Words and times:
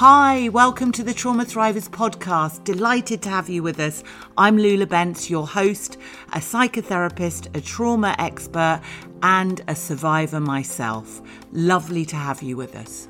Hi, 0.00 0.48
welcome 0.48 0.92
to 0.92 1.02
the 1.02 1.12
Trauma 1.12 1.44
Thrivers 1.44 1.86
podcast. 1.86 2.64
Delighted 2.64 3.20
to 3.20 3.28
have 3.28 3.50
you 3.50 3.62
with 3.62 3.78
us. 3.78 4.02
I'm 4.38 4.56
Lula 4.56 4.86
Bence, 4.86 5.28
your 5.28 5.46
host, 5.46 5.98
a 6.32 6.38
psychotherapist, 6.38 7.54
a 7.54 7.60
trauma 7.60 8.16
expert, 8.18 8.80
and 9.22 9.60
a 9.68 9.74
survivor 9.74 10.40
myself. 10.40 11.20
Lovely 11.52 12.06
to 12.06 12.16
have 12.16 12.42
you 12.42 12.56
with 12.56 12.76
us. 12.76 13.08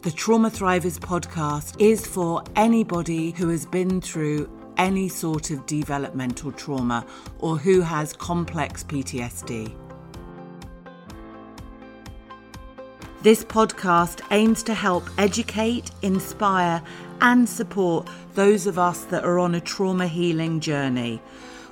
The 0.00 0.12
Trauma 0.12 0.48
Thrivers 0.48 0.98
podcast 0.98 1.78
is 1.78 2.06
for 2.06 2.42
anybody 2.56 3.32
who 3.32 3.50
has 3.50 3.66
been 3.66 4.00
through 4.00 4.50
any 4.78 5.10
sort 5.10 5.50
of 5.50 5.66
developmental 5.66 6.52
trauma 6.52 7.04
or 7.38 7.58
who 7.58 7.82
has 7.82 8.14
complex 8.14 8.82
PTSD. 8.82 9.76
This 13.26 13.42
podcast 13.42 14.20
aims 14.30 14.62
to 14.62 14.72
help 14.72 15.02
educate, 15.18 15.90
inspire, 16.02 16.80
and 17.20 17.48
support 17.48 18.08
those 18.34 18.68
of 18.68 18.78
us 18.78 19.02
that 19.06 19.24
are 19.24 19.40
on 19.40 19.56
a 19.56 19.60
trauma 19.60 20.06
healing 20.06 20.60
journey. 20.60 21.20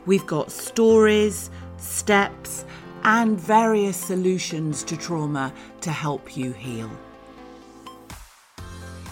We've 0.05 0.27
got 0.27 0.51
stories, 0.51 1.53
steps, 1.77 2.65
and 3.05 3.39
various 3.39 3.97
solutions 3.97 4.83
to 4.83 4.97
trauma 4.97 5.53
to 5.83 5.93
help 5.93 6.37
you 6.37 6.51
heal. 6.51 6.91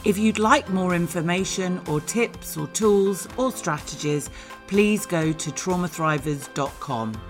If 0.05 0.19
you'd 0.19 0.41
like 0.41 0.69
more 0.69 0.97
information 0.97 1.81
or 1.87 2.01
tips 2.01 2.57
or 2.57 2.67
tools 2.67 3.29
or 3.37 3.53
strategies, 3.53 4.31
please 4.67 5.07
go 5.07 5.33
to 5.33 5.51
traumathrivers.com. 5.53 7.23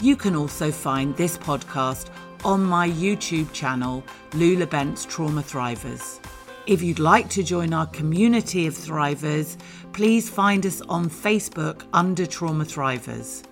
You 0.00 0.16
can 0.16 0.34
also 0.34 0.72
find 0.72 1.14
this 1.18 1.36
podcast 1.36 2.08
on 2.44 2.62
my 2.64 2.88
YouTube 2.88 3.52
channel, 3.52 4.02
Lula 4.34 4.66
Bent's 4.66 5.04
Trauma 5.04 5.42
Thrivers. 5.42 6.18
If 6.66 6.82
you'd 6.82 6.98
like 6.98 7.28
to 7.30 7.42
join 7.42 7.72
our 7.72 7.86
community 7.86 8.66
of 8.66 8.74
thrivers, 8.74 9.56
please 9.92 10.28
find 10.28 10.66
us 10.66 10.80
on 10.82 11.08
Facebook 11.08 11.86
under 11.92 12.26
Trauma 12.26 12.64
Thrivers. 12.64 13.44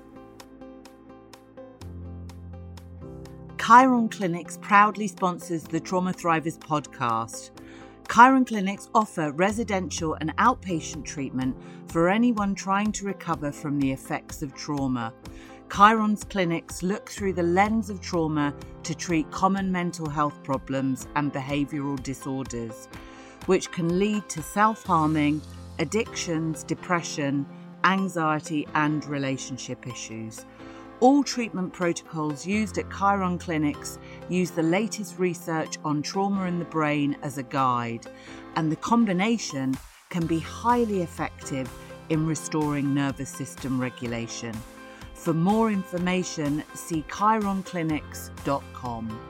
Chiron 3.58 4.08
Clinics 4.08 4.58
proudly 4.60 5.06
sponsors 5.06 5.62
the 5.62 5.78
Trauma 5.78 6.12
Thrivers 6.12 6.58
podcast. 6.58 7.50
Chiron 8.12 8.44
Clinics 8.44 8.88
offer 8.92 9.30
residential 9.32 10.14
and 10.20 10.36
outpatient 10.38 11.04
treatment 11.04 11.56
for 11.86 12.08
anyone 12.08 12.56
trying 12.56 12.90
to 12.90 13.04
recover 13.06 13.52
from 13.52 13.78
the 13.78 13.92
effects 13.92 14.42
of 14.42 14.52
trauma. 14.54 15.12
Chiron's 15.72 16.24
clinics 16.24 16.82
look 16.82 17.08
through 17.08 17.34
the 17.34 17.44
lens 17.44 17.90
of 17.90 18.00
trauma 18.00 18.52
to 18.82 18.92
treat 18.92 19.30
common 19.30 19.70
mental 19.70 20.08
health 20.08 20.42
problems 20.42 21.06
and 21.14 21.32
behavioural 21.32 22.02
disorders, 22.02 22.88
which 23.46 23.70
can 23.70 23.96
lead 24.00 24.28
to 24.30 24.42
self 24.42 24.84
harming, 24.84 25.40
addictions, 25.78 26.64
depression, 26.64 27.46
anxiety, 27.84 28.66
and 28.74 29.04
relationship 29.04 29.86
issues. 29.86 30.44
All 30.98 31.22
treatment 31.22 31.72
protocols 31.72 32.44
used 32.44 32.76
at 32.76 32.90
Chiron 32.90 33.38
clinics 33.38 34.00
use 34.28 34.50
the 34.50 34.64
latest 34.64 35.20
research 35.20 35.78
on 35.84 36.02
trauma 36.02 36.46
in 36.46 36.58
the 36.58 36.64
brain 36.64 37.16
as 37.22 37.38
a 37.38 37.44
guide, 37.44 38.08
and 38.56 38.72
the 38.72 38.76
combination 38.76 39.76
can 40.08 40.26
be 40.26 40.40
highly 40.40 41.02
effective 41.02 41.70
in 42.08 42.26
restoring 42.26 42.92
nervous 42.92 43.30
system 43.30 43.80
regulation. 43.80 44.54
For 45.20 45.34
more 45.34 45.70
information, 45.70 46.64
see 46.72 47.04
chironclinics.com. 47.10 49.20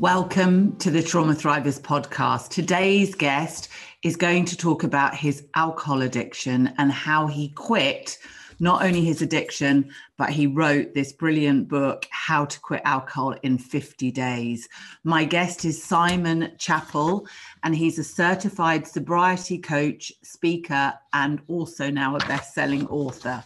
Welcome 0.00 0.76
to 0.78 0.90
the 0.90 1.04
Trauma 1.04 1.34
Thrivers 1.34 1.80
podcast. 1.80 2.48
Today's 2.48 3.14
guest 3.14 3.68
is 4.02 4.16
going 4.16 4.44
to 4.46 4.56
talk 4.56 4.82
about 4.82 5.14
his 5.14 5.44
alcohol 5.54 6.02
addiction 6.02 6.72
and 6.78 6.90
how 6.90 7.28
he 7.28 7.50
quit 7.50 8.18
not 8.60 8.82
only 8.84 9.02
his 9.02 9.22
addiction, 9.22 9.90
but 10.18 10.30
he 10.30 10.46
wrote 10.46 10.92
this 10.92 11.12
brilliant 11.12 11.66
book, 11.66 12.06
How 12.10 12.44
to 12.44 12.60
Quit 12.60 12.82
Alcohol 12.84 13.32
in 13.42 13.56
50 13.56 14.10
Days. 14.12 14.68
My 15.02 15.24
guest 15.24 15.64
is 15.64 15.82
Simon 15.82 16.52
Chapple, 16.58 17.26
and 17.64 17.74
he's 17.74 17.98
a 17.98 18.04
certified 18.04 18.86
sobriety 18.86 19.58
coach, 19.58 20.12
speaker, 20.22 20.92
and 21.14 21.40
also 21.48 21.90
now 21.90 22.14
a 22.14 22.20
best 22.20 22.54
selling 22.54 22.86
author. 22.88 23.42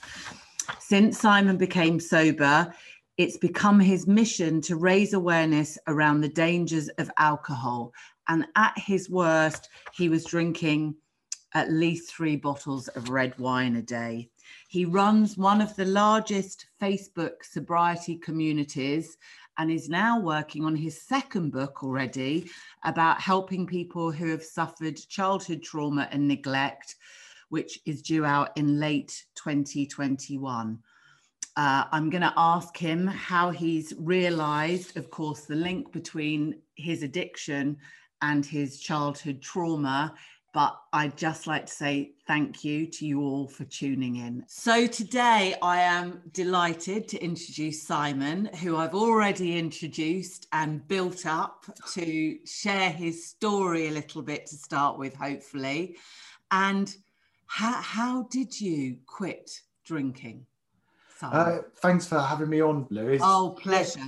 Since 0.80 1.19
Simon 1.20 1.56
became 1.56 2.00
sober, 2.00 2.74
it's 3.16 3.36
become 3.36 3.78
his 3.78 4.08
mission 4.08 4.60
to 4.62 4.76
raise 4.76 5.12
awareness 5.12 5.78
around 5.86 6.20
the 6.20 6.28
dangers 6.28 6.88
of 6.98 7.10
alcohol. 7.16 7.92
And 8.26 8.47
at 8.56 8.72
his 8.76 9.08
worst, 9.08 9.69
he 9.92 10.08
was 10.08 10.24
drinking 10.24 10.97
at 11.54 11.70
least 11.70 12.12
three 12.12 12.34
bottles 12.34 12.88
of 12.88 13.10
red 13.10 13.38
wine 13.38 13.76
a 13.76 13.82
day. 13.82 14.28
He 14.69 14.84
runs 14.84 15.37
one 15.37 15.60
of 15.60 15.75
the 15.77 15.84
largest 15.84 16.66
Facebook 16.81 17.43
sobriety 17.43 18.16
communities 18.16 19.16
and 19.59 19.71
is 19.71 19.88
now 19.88 20.19
working 20.19 20.65
on 20.65 20.77
his 20.77 21.00
second 21.00 21.50
book 21.50 21.82
already 21.82 22.50
about 22.84 23.21
helping 23.21 23.66
people 23.66 24.10
who 24.10 24.28
have 24.28 24.43
suffered 24.43 24.97
childhood 25.09 25.62
trauma 25.62 26.09
and 26.10 26.27
neglect, 26.27 26.97
which 27.49 27.78
is 27.87 28.03
due 28.03 28.25
out 28.25 28.50
in 28.56 28.81
late 28.81 29.25
2021. 29.37 30.78
Uh, 31.56 31.84
I'm 31.93 32.10
going 32.10 32.22
to 32.22 32.33
ask 32.37 32.77
him 32.77 33.06
how 33.06 33.50
he's 33.50 33.93
realized, 33.99 34.97
of 34.97 35.10
course, 35.10 35.43
the 35.43 35.54
link 35.54 35.93
between 35.93 36.56
his 36.75 37.04
addiction 37.04 37.77
and 38.22 38.44
his 38.44 38.81
childhood 38.81 39.41
trauma 39.41 40.15
but 40.54 40.81
I'd 40.92 41.16
just 41.16 41.48
like 41.48 41.66
to 41.66 41.72
say 41.72 42.12
thank 42.28 42.65
you 42.65 42.87
to 42.87 43.04
you 43.04 43.20
all 43.20 43.48
for 43.48 43.65
tuning 43.65 44.16
in. 44.16 44.44
So, 44.47 44.87
today 44.87 45.56
I 45.60 45.81
am 45.81 46.22
delighted 46.32 47.09
to 47.09 47.22
introduce 47.22 47.82
Simon, 47.82 48.47
who 48.62 48.76
I've 48.76 48.94
already 48.94 49.59
introduced 49.59 50.47
and 50.53 50.87
built 50.87 51.26
up 51.26 51.66
to 51.94 52.38
share 52.47 52.91
his 52.91 53.26
story 53.26 53.88
a 53.88 53.91
little 53.91 54.22
bit 54.22 54.47
to 54.47 54.54
start 54.54 54.97
with, 54.97 55.15
hopefully. 55.16 55.97
And 56.53 56.94
how, 57.47 57.82
how 57.82 58.22
did 58.31 58.59
you 58.59 58.98
quit 59.06 59.60
drinking? 59.84 60.47
Uh, 61.21 61.59
thanks 61.78 62.06
for 62.06 62.21
having 62.21 62.48
me 62.48 62.60
on, 62.60 62.86
Louis. 62.91 63.19
Oh, 63.21 63.56
pleasure. 63.60 64.00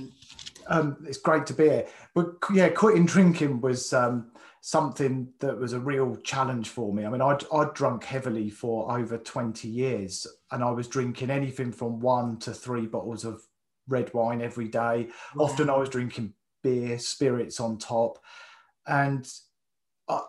Um, 0.67 0.97
it's 1.07 1.17
great 1.17 1.45
to 1.47 1.53
be 1.53 1.63
here. 1.65 1.87
But 2.13 2.35
yeah, 2.53 2.69
quitting 2.69 3.05
drinking 3.05 3.59
was. 3.59 3.91
Um, 3.91 4.31
something 4.61 5.29
that 5.39 5.57
was 5.57 5.73
a 5.73 5.79
real 5.79 6.15
challenge 6.17 6.69
for 6.69 6.93
me. 6.93 7.05
I 7.05 7.09
mean, 7.09 7.21
I'd, 7.21 7.43
I'd 7.53 7.73
drunk 7.73 8.03
heavily 8.03 8.49
for 8.49 8.91
over 8.91 9.17
20 9.17 9.67
years 9.67 10.27
and 10.51 10.63
I 10.63 10.71
was 10.71 10.87
drinking 10.87 11.29
anything 11.29 11.71
from 11.71 11.99
one 11.99 12.37
to 12.39 12.53
three 12.53 12.85
bottles 12.85 13.23
of 13.23 13.41
red 13.87 14.13
wine 14.13 14.41
every 14.41 14.67
day. 14.67 15.09
Wow. 15.35 15.45
Often 15.45 15.69
I 15.69 15.77
was 15.77 15.89
drinking 15.89 16.33
beer, 16.63 16.99
spirits 16.99 17.59
on 17.59 17.77
top. 17.77 18.19
And 18.85 19.31
I, 20.07 20.21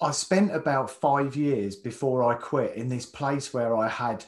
I 0.00 0.10
spent 0.10 0.54
about 0.54 0.90
five 0.90 1.36
years 1.36 1.76
before 1.76 2.24
I 2.24 2.34
quit 2.34 2.74
in 2.74 2.88
this 2.88 3.06
place 3.06 3.54
where 3.54 3.76
I 3.76 3.88
had 3.88 4.24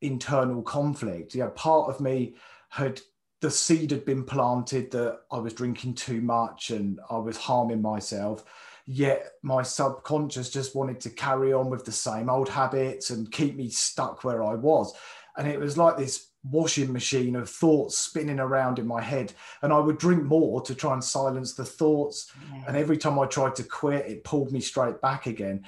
internal 0.00 0.62
conflict. 0.62 1.34
You 1.34 1.44
know, 1.44 1.50
part 1.50 1.88
of 1.88 2.00
me 2.00 2.34
had 2.70 3.00
the 3.40 3.50
seed 3.50 3.90
had 3.90 4.04
been 4.04 4.24
planted 4.24 4.90
that 4.90 5.20
I 5.30 5.38
was 5.38 5.54
drinking 5.54 5.94
too 5.94 6.20
much 6.20 6.70
and 6.70 7.00
I 7.08 7.16
was 7.16 7.36
harming 7.36 7.80
myself 7.80 8.44
yet 8.92 9.34
my 9.42 9.62
subconscious 9.62 10.50
just 10.50 10.74
wanted 10.74 10.98
to 10.98 11.10
carry 11.10 11.52
on 11.52 11.70
with 11.70 11.84
the 11.84 11.92
same 11.92 12.28
old 12.28 12.48
habits 12.48 13.10
and 13.10 13.30
keep 13.30 13.54
me 13.54 13.70
stuck 13.70 14.24
where 14.24 14.42
I 14.42 14.56
was. 14.56 14.92
And 15.36 15.46
it 15.46 15.60
was 15.60 15.78
like 15.78 15.96
this 15.96 16.30
washing 16.42 16.92
machine 16.92 17.36
of 17.36 17.48
thoughts 17.48 17.96
spinning 17.96 18.40
around 18.40 18.80
in 18.80 18.88
my 18.88 19.00
head. 19.00 19.32
And 19.62 19.72
I 19.72 19.78
would 19.78 19.98
drink 19.98 20.24
more 20.24 20.60
to 20.62 20.74
try 20.74 20.92
and 20.92 21.04
silence 21.04 21.54
the 21.54 21.64
thoughts. 21.64 22.32
Yeah. 22.52 22.64
And 22.66 22.76
every 22.76 22.96
time 22.96 23.16
I 23.20 23.26
tried 23.26 23.54
to 23.56 23.62
quit, 23.62 24.06
it 24.06 24.24
pulled 24.24 24.50
me 24.50 24.60
straight 24.60 25.00
back 25.00 25.26
again. 25.26 25.64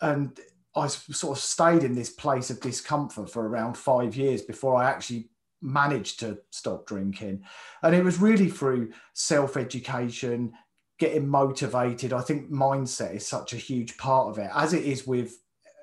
And 0.00 0.38
I 0.76 0.86
sort 0.86 1.36
of 1.36 1.42
stayed 1.42 1.82
in 1.82 1.96
this 1.96 2.10
place 2.10 2.50
of 2.50 2.60
discomfort 2.60 3.32
for 3.32 3.48
around 3.48 3.76
five 3.76 4.14
years 4.14 4.42
before 4.42 4.76
I 4.76 4.88
actually 4.88 5.28
managed 5.60 6.20
to 6.20 6.38
stop 6.50 6.86
drinking. 6.86 7.42
And 7.82 7.96
it 7.96 8.04
was 8.04 8.20
really 8.20 8.48
through 8.48 8.92
self 9.12 9.56
education, 9.56 10.52
getting 11.00 11.26
motivated. 11.26 12.12
I 12.12 12.20
think 12.20 12.52
mindset 12.52 13.16
is 13.16 13.26
such 13.26 13.54
a 13.54 13.56
huge 13.56 13.96
part 13.96 14.28
of 14.28 14.38
it, 14.38 14.50
as 14.54 14.74
it 14.74 14.84
is 14.84 15.06
with 15.06 15.32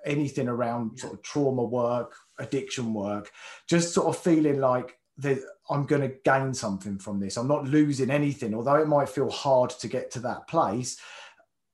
anything 0.06 0.48
around 0.48 1.00
sort 1.00 1.14
of 1.14 1.22
trauma 1.24 1.64
work, 1.64 2.16
addiction 2.38 2.94
work, 2.94 3.32
just 3.68 3.94
sort 3.94 4.08
of 4.08 4.22
feeling 4.22 4.62
like 4.62 4.98
I'm 5.70 5.86
going 5.88 6.04
to 6.04 6.16
gain 6.24 6.54
something 6.54 7.00
from 7.00 7.20
this. 7.20 7.36
I'm 7.36 7.48
not 7.48 7.68
losing 7.68 8.12
anything, 8.12 8.54
although 8.54 8.76
it 8.76 8.88
might 8.88 9.10
feel 9.10 9.32
hard 9.32 9.72
to 9.72 9.88
get 9.88 10.12
to 10.12 10.20
that 10.22 10.48
place. 10.48 10.98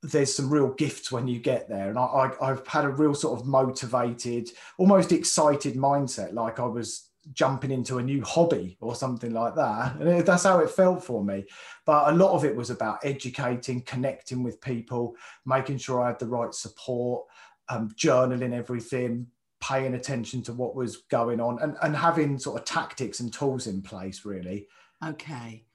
There's 0.02 0.34
some 0.34 0.50
real 0.50 0.74
gifts 0.74 1.12
when 1.12 1.28
you 1.28 1.40
get 1.40 1.68
there, 1.68 1.90
and 1.90 2.00
I, 2.00 2.04
I, 2.04 2.52
I've 2.52 2.66
had 2.66 2.86
a 2.86 2.90
real 2.90 3.14
sort 3.14 3.40
of 3.40 3.46
motivated, 3.46 4.50
almost 4.78 5.12
excited 5.12 5.76
mindset, 5.76 6.34
like 6.34 6.60
I 6.60 6.66
was 6.66 7.10
jumping 7.32 7.72
into 7.72 7.98
a 7.98 8.04
new 8.04 8.22
hobby 8.24 8.78
or 8.82 8.96
something 8.96 9.34
like 9.34 9.56
that. 9.56 9.96
And 9.96 10.26
that's 10.26 10.44
how 10.44 10.60
it 10.60 10.70
felt 10.70 11.04
for 11.04 11.24
me. 11.24 11.46
But 11.86 12.14
a 12.14 12.16
lot 12.16 12.34
of 12.34 12.44
it 12.44 12.56
was 12.56 12.70
about 12.70 13.00
educating, 13.04 13.82
connecting 13.82 14.44
with 14.44 14.62
people, 14.62 15.16
making 15.46 15.78
sure 15.78 16.02
I 16.02 16.08
had 16.08 16.20
the 16.20 16.28
right 16.28 16.54
support, 16.54 17.26
um, 17.70 17.90
journaling 17.98 18.54
everything, 18.54 19.28
paying 19.62 19.94
attention 19.94 20.42
to 20.44 20.54
what 20.54 20.76
was 20.76 20.98
going 21.10 21.40
on, 21.40 21.60
and, 21.62 21.78
and 21.82 21.96
having 21.96 22.38
sort 22.38 22.60
of 22.60 22.66
tactics 22.66 23.22
and 23.22 23.32
tools 23.32 23.68
in 23.68 23.82
place, 23.82 24.26
really. 24.26 24.68
Okay. 25.06 25.66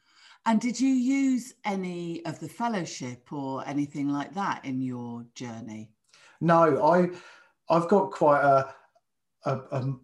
And 0.46 0.60
did 0.60 0.80
you 0.80 0.88
use 0.88 1.54
any 1.64 2.24
of 2.24 2.40
the 2.40 2.48
fellowship 2.48 3.32
or 3.32 3.66
anything 3.66 4.08
like 4.08 4.34
that 4.34 4.64
in 4.64 4.80
your 4.80 5.24
journey? 5.34 5.90
No, 6.40 6.82
I 6.82 7.10
I've 7.68 7.88
got 7.88 8.10
quite 8.12 8.42
a, 8.42 8.74
a, 9.44 9.56
a 9.72 9.94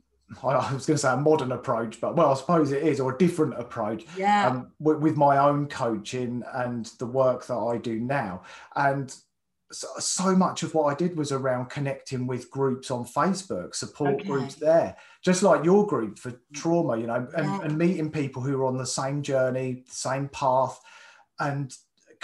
I 0.43 0.73
was 0.73 0.87
going 0.87 0.97
to 0.97 0.99
say 0.99 1.13
a 1.13 1.17
modern 1.17 1.53
approach, 1.53 2.01
but 2.01 2.17
well, 2.17 2.31
I 2.31 2.35
suppose 2.35 2.73
it 2.73 2.83
is, 2.83 3.01
or 3.01 3.15
a 3.15 3.19
different 3.19 3.59
approach. 3.59 4.05
Yeah. 4.17 4.49
Um, 4.49 4.73
with, 4.79 4.99
with, 4.99 5.17
my 5.17 5.39
own 5.39 5.69
coaching 5.69 6.43
and 6.55 6.87
the 6.99 7.07
work 7.07 7.47
that 7.47 7.57
I 7.57 7.79
do 7.79 8.01
now, 8.01 8.43
and 8.75 9.15
so, 9.73 9.89
so, 9.99 10.37
much 10.37 10.63
of 10.63 10.75
what 10.75 10.85
I 10.85 10.95
did 10.95 11.17
was 11.17 11.33
around 11.33 11.71
connecting 11.71 12.27
with 12.27 12.51
groups 12.51 12.91
on 12.91 13.05
Facebook, 13.05 13.75
support 13.75 14.15
okay. 14.15 14.25
groups 14.25 14.55
there, 14.55 14.97
just 15.23 15.43
like 15.43 15.65
your 15.65 15.87
group 15.87 16.19
for 16.19 16.41
trauma, 16.53 16.97
you 16.97 17.07
know, 17.07 17.27
and, 17.37 17.47
yeah. 17.47 17.61
and 17.63 17.79
meeting 17.79 18.11
people 18.11 18.43
who 18.43 18.57
are 18.61 18.67
on 18.67 18.77
the 18.77 18.87
same 18.87 19.23
journey, 19.23 19.85
the 19.87 19.95
same 19.95 20.29
path, 20.29 20.81
and 21.41 21.75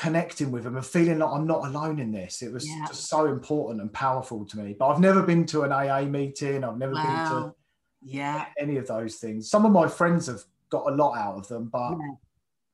connecting 0.01 0.51
with 0.51 0.65
them 0.65 0.77
and 0.77 0.87
feeling 0.87 1.19
like 1.19 1.31
I'm 1.31 1.47
not 1.47 1.67
alone 1.67 1.99
in 1.99 2.11
this. 2.11 2.41
It 2.41 2.53
was 2.53 2.67
yeah. 2.67 2.87
just 2.89 3.09
so 3.09 3.27
important 3.27 3.83
and 3.83 3.93
powerful 3.93 4.47
to 4.47 4.59
me. 4.59 4.75
But 4.79 4.89
I've 4.89 5.01
never 5.01 5.23
been 5.23 5.45
to 5.47 5.63
an 5.63 5.73
AA 5.73 6.05
meeting. 6.05 6.65
I've 6.65 6.79
never 6.79 6.95
wow. 6.95 7.05
been 7.05 7.43
to 7.43 7.55
yeah 8.03 8.47
any 8.59 8.77
of 8.77 8.87
those 8.87 9.17
things. 9.17 9.51
Some 9.51 9.65
of 9.67 9.73
my 9.73 9.89
friends 9.89 10.27
have 10.27 10.43
got 10.71 10.91
a 10.91 10.95
lot 10.95 11.17
out 11.19 11.37
of 11.37 11.49
them, 11.49 11.69
but 11.73 11.97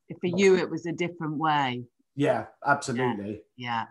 yeah. 0.09 0.15
for 0.19 0.27
you 0.27 0.55
it 0.55 0.69
was 0.69 0.85
a 0.85 0.91
different 0.91 1.37
way. 1.37 1.83
Yeah, 2.15 2.45
absolutely. 2.65 3.41
Yeah. 3.55 3.83
yeah. 3.83 3.85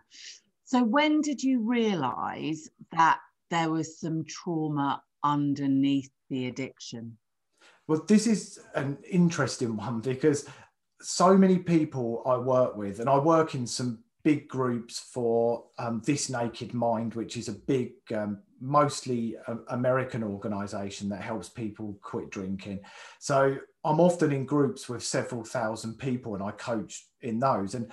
So 0.65 0.83
when 0.83 1.21
did 1.21 1.43
you 1.43 1.61
realize 1.61 2.69
that 2.93 3.21
there 3.51 3.71
was 3.71 4.01
some 4.01 4.25
trauma 4.25 5.01
underneath 5.23 6.11
the 6.29 6.47
addiction? 6.49 7.17
Well, 7.87 8.05
this 8.09 8.27
is 8.27 8.59
an 8.75 8.99
interesting 9.09 9.77
one 9.77 10.01
because 10.01 10.49
so 11.01 11.37
many 11.37 11.59
people 11.59 12.23
I 12.27 12.37
work 12.37 12.77
with, 12.77 12.99
and 13.01 13.09
I 13.09 13.19
work 13.19 13.55
in 13.55 13.67
some 13.67 14.01
big 14.25 14.49
groups 14.49 14.99
for 14.99 15.67
um, 15.79 16.03
This 16.05 16.29
Naked 16.29 16.75
Mind, 16.75 17.15
which 17.15 17.37
is 17.37 17.49
a 17.49 17.53
big, 17.53 17.93
um, 18.13 18.39
mostly 18.61 19.37
uh, 19.47 19.57
American 19.69 20.23
organization 20.23 21.09
that 21.11 21.23
helps 21.23 21.49
people 21.49 21.99
quit 22.03 22.31
drinking. 22.31 22.81
So 23.19 23.57
I'm 23.85 24.01
often 24.01 24.33
in 24.33 24.47
groups 24.47 24.89
with 24.89 25.03
several 25.03 25.45
thousand 25.45 25.99
people 25.99 26.35
and 26.35 26.43
I 26.43 26.51
coach 26.53 27.07
in 27.21 27.39
those. 27.39 27.75
And 27.75 27.93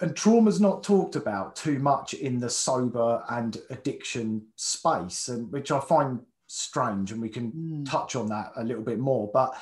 and 0.00 0.14
trauma's 0.14 0.60
not 0.60 0.84
talked 0.84 1.16
about 1.16 1.56
too 1.56 1.80
much 1.80 2.14
in 2.14 2.38
the 2.38 2.50
sober 2.50 3.22
and 3.30 3.56
addiction 3.70 4.46
space, 4.54 5.26
and 5.26 5.50
which 5.50 5.72
I 5.72 5.80
find 5.80 6.20
strange, 6.46 7.10
and 7.10 7.20
we 7.20 7.28
can 7.28 7.50
mm. 7.50 7.90
touch 7.90 8.14
on 8.14 8.28
that 8.28 8.52
a 8.56 8.62
little 8.62 8.84
bit 8.84 9.00
more. 9.00 9.28
But 9.34 9.56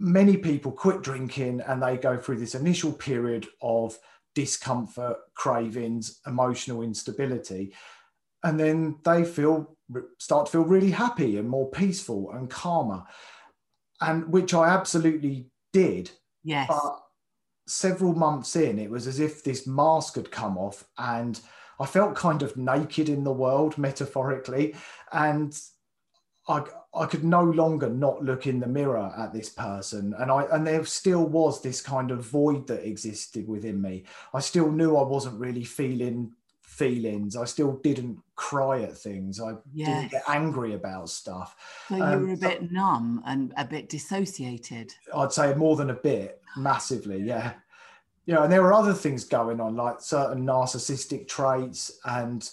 many 0.00 0.36
people 0.36 0.72
quit 0.72 1.02
drinking 1.02 1.60
and 1.60 1.82
they 1.82 1.96
go 1.96 2.16
through 2.16 2.38
this 2.38 2.54
initial 2.54 2.92
period 2.92 3.46
of 3.60 3.98
discomfort, 4.34 5.18
cravings, 5.34 6.20
emotional 6.26 6.82
instability. 6.82 7.74
And 8.42 8.58
then 8.58 8.96
they 9.04 9.24
feel 9.24 9.76
start 10.18 10.46
to 10.46 10.52
feel 10.52 10.64
really 10.64 10.90
happy 10.90 11.36
and 11.36 11.48
more 11.48 11.70
peaceful 11.70 12.30
and 12.32 12.48
calmer. 12.48 13.04
And 14.00 14.32
which 14.32 14.54
I 14.54 14.68
absolutely 14.68 15.50
did. 15.72 16.10
Yes. 16.42 16.68
But 16.68 17.00
several 17.66 18.14
months 18.14 18.56
in, 18.56 18.78
it 18.78 18.90
was 18.90 19.06
as 19.06 19.20
if 19.20 19.44
this 19.44 19.66
mask 19.66 20.16
had 20.16 20.30
come 20.30 20.56
off 20.56 20.84
and 20.98 21.40
I 21.78 21.86
felt 21.86 22.14
kind 22.14 22.42
of 22.42 22.56
naked 22.56 23.08
in 23.08 23.24
the 23.24 23.32
world, 23.32 23.78
metaphorically. 23.78 24.74
And 25.12 25.58
I, 26.48 26.64
I 26.94 27.06
could 27.06 27.24
no 27.24 27.42
longer 27.42 27.88
not 27.88 28.24
look 28.24 28.46
in 28.46 28.60
the 28.60 28.66
mirror 28.66 29.12
at 29.16 29.32
this 29.32 29.50
person 29.50 30.14
and 30.18 30.30
I 30.30 30.44
and 30.44 30.66
there 30.66 30.84
still 30.84 31.24
was 31.26 31.62
this 31.62 31.80
kind 31.80 32.10
of 32.10 32.24
void 32.24 32.66
that 32.66 32.86
existed 32.86 33.46
within 33.46 33.80
me. 33.80 34.04
I 34.34 34.40
still 34.40 34.70
knew 34.70 34.96
I 34.96 35.02
wasn't 35.02 35.38
really 35.38 35.64
feeling 35.64 36.32
feelings. 36.80 37.36
I 37.36 37.44
still 37.44 37.78
didn't 37.82 38.18
cry 38.36 38.80
at 38.80 38.96
things. 38.96 39.38
I 39.38 39.52
yes. 39.70 39.88
didn't 39.88 40.12
get 40.12 40.22
angry 40.26 40.72
about 40.72 41.10
stuff. 41.10 41.54
So 41.90 41.96
you 41.96 42.02
um, 42.02 42.26
were 42.26 42.32
a 42.32 42.36
bit 42.38 42.72
numb 42.72 43.22
and 43.26 43.52
a 43.58 43.66
bit 43.66 43.90
dissociated. 43.90 44.94
I'd 45.14 45.30
say 45.30 45.52
more 45.54 45.76
than 45.76 45.90
a 45.90 45.94
bit, 45.94 46.40
massively, 46.56 47.20
yeah. 47.20 47.52
You 48.24 48.34
know, 48.34 48.44
and 48.44 48.52
there 48.52 48.62
were 48.62 48.72
other 48.72 48.94
things 48.94 49.24
going 49.24 49.60
on, 49.60 49.76
like 49.76 50.00
certain 50.00 50.46
narcissistic 50.46 51.28
traits 51.28 51.98
and 52.06 52.48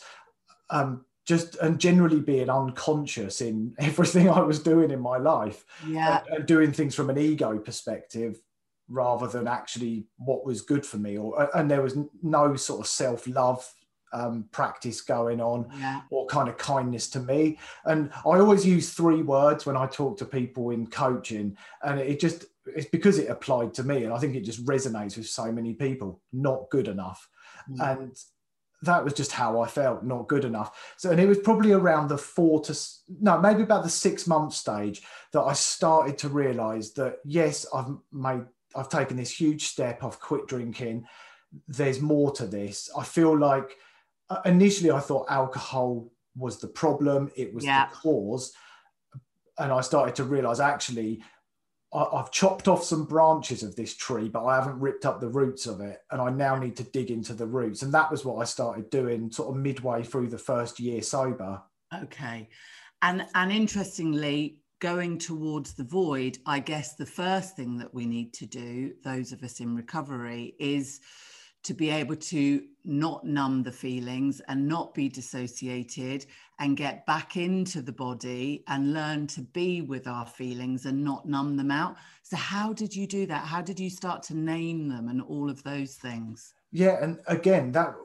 um, 0.71 1.05
just 1.25 1.55
and 1.61 1.79
generally 1.79 2.19
being 2.19 2.49
unconscious 2.49 3.39
in 3.39 3.75
everything 3.79 4.29
I 4.29 4.41
was 4.41 4.59
doing 4.59 4.91
in 4.91 4.99
my 4.99 5.17
life. 5.17 5.63
Yeah. 5.87 6.19
And, 6.27 6.39
and, 6.39 6.45
doing 6.45 6.73
things 6.73 6.95
from 6.95 7.09
an 7.09 7.17
ego 7.17 7.57
perspective 7.59 8.41
rather 8.89 9.27
than 9.27 9.47
actually 9.47 10.05
what 10.17 10.45
was 10.45 10.61
good 10.61 10.85
for 10.85 10.97
me 10.97 11.17
or 11.17 11.49
and 11.57 11.69
there 11.69 11.81
was 11.81 11.97
no 12.23 12.55
sort 12.55 12.79
of 12.79 12.87
self-love 12.87 13.69
um, 14.13 14.45
practice 14.51 15.01
going 15.01 15.41
on 15.41 15.67
yeah. 15.79 16.01
or 16.09 16.25
kind 16.27 16.49
of 16.49 16.57
kindness 16.57 17.09
to 17.09 17.19
me 17.19 17.59
and 17.85 18.09
i 18.25 18.39
always 18.39 18.65
use 18.65 18.93
three 18.93 19.21
words 19.21 19.65
when 19.65 19.77
i 19.77 19.85
talk 19.85 20.17
to 20.17 20.25
people 20.25 20.69
in 20.69 20.87
coaching 20.87 21.57
and 21.83 21.99
it 21.99 22.19
just 22.19 22.45
it's 22.67 22.89
because 22.89 23.19
it 23.19 23.29
applied 23.29 23.73
to 23.73 23.83
me 23.83 24.03
and 24.03 24.13
i 24.13 24.17
think 24.17 24.35
it 24.35 24.41
just 24.41 24.65
resonates 24.65 25.17
with 25.17 25.27
so 25.27 25.51
many 25.51 25.73
people 25.73 26.21
not 26.31 26.69
good 26.69 26.87
enough 26.87 27.29
mm. 27.69 27.91
and 27.91 28.17
that 28.83 29.03
was 29.03 29.13
just 29.13 29.31
how 29.31 29.59
I 29.59 29.67
felt, 29.67 30.03
not 30.03 30.27
good 30.27 30.45
enough. 30.45 30.93
So, 30.97 31.09
and 31.09 31.19
it 31.19 31.27
was 31.27 31.39
probably 31.39 31.71
around 31.71 32.09
the 32.09 32.17
four 32.17 32.61
to 32.63 32.79
no, 33.19 33.39
maybe 33.39 33.63
about 33.63 33.83
the 33.83 33.89
six 33.89 34.27
month 34.27 34.53
stage 34.53 35.01
that 35.33 35.41
I 35.41 35.53
started 35.53 36.17
to 36.19 36.29
realize 36.29 36.93
that 36.93 37.17
yes, 37.25 37.65
I've 37.73 37.87
made, 38.11 38.45
I've 38.75 38.89
taken 38.89 39.17
this 39.17 39.31
huge 39.31 39.65
step. 39.65 40.03
I've 40.03 40.19
quit 40.19 40.47
drinking. 40.47 41.07
There's 41.67 42.01
more 42.01 42.31
to 42.33 42.45
this. 42.45 42.89
I 42.95 43.03
feel 43.03 43.35
like 43.35 43.77
Uh, 44.29 44.41
initially 44.45 44.91
I 44.91 44.99
thought 44.99 45.25
alcohol 45.29 46.11
was 46.35 46.59
the 46.59 46.67
problem, 46.67 47.31
it 47.35 47.53
was 47.53 47.65
yeah. 47.65 47.87
the 47.87 47.95
cause. 47.95 48.53
And 49.59 49.71
I 49.71 49.81
started 49.81 50.15
to 50.15 50.23
realize 50.23 50.59
actually 50.59 51.23
I've 51.93 52.31
chopped 52.31 52.67
off 52.67 52.83
some 52.83 53.05
branches 53.05 53.63
of 53.63 53.75
this 53.75 53.95
tree, 53.95 54.27
but 54.27 54.43
I 54.43 54.55
haven't 54.55 54.79
ripped 54.79 55.05
up 55.05 55.21
the 55.21 55.29
roots 55.29 55.65
of 55.67 55.79
it. 55.79 56.01
And 56.11 56.21
I 56.21 56.29
now 56.29 56.57
need 56.57 56.75
to 56.77 56.83
dig 56.83 57.11
into 57.11 57.33
the 57.33 57.45
roots. 57.45 57.81
And 57.81 57.93
that 57.93 58.11
was 58.11 58.25
what 58.25 58.41
I 58.41 58.43
started 58.43 58.89
doing 58.89 59.31
sort 59.31 59.49
of 59.49 59.61
midway 59.61 60.03
through 60.03 60.27
the 60.27 60.37
first 60.37 60.79
year 60.79 61.01
sober. 61.01 61.61
Okay. 62.03 62.49
And 63.01 63.25
and 63.35 63.51
interestingly, 63.51 64.59
going 64.79 65.17
towards 65.17 65.73
the 65.73 65.85
void, 65.85 66.37
I 66.45 66.59
guess 66.59 66.95
the 66.95 67.05
first 67.05 67.55
thing 67.55 67.77
that 67.77 67.93
we 67.93 68.05
need 68.05 68.33
to 68.33 68.45
do, 68.45 68.93
those 69.03 69.31
of 69.31 69.41
us 69.43 69.61
in 69.61 69.75
recovery, 69.75 70.55
is 70.59 70.99
to 71.63 71.73
be 71.73 71.89
able 71.89 72.17
to 72.17 72.63
not 72.87 73.25
numb 73.25 73.63
the 73.63 73.71
feelings 73.71 74.41
and 74.47 74.67
not 74.67 74.93
be 74.93 75.09
dissociated 75.09 76.25
and 76.59 76.77
get 76.77 77.05
back 77.05 77.37
into 77.37 77.81
the 77.81 77.91
body 77.91 78.63
and 78.67 78.93
learn 78.93 79.27
to 79.27 79.41
be 79.41 79.81
with 79.81 80.07
our 80.07 80.25
feelings 80.25 80.85
and 80.85 81.03
not 81.03 81.27
numb 81.27 81.57
them 81.57 81.69
out. 81.71 81.97
So, 82.23 82.37
how 82.37 82.73
did 82.73 82.95
you 82.95 83.05
do 83.05 83.25
that? 83.27 83.45
How 83.45 83.61
did 83.61 83.79
you 83.79 83.89
start 83.89 84.23
to 84.23 84.37
name 84.37 84.87
them 84.87 85.09
and 85.09 85.21
all 85.21 85.49
of 85.49 85.61
those 85.63 85.95
things? 85.95 86.53
Yeah. 86.71 86.97
And 87.01 87.19
again, 87.27 87.71
that 87.73 87.95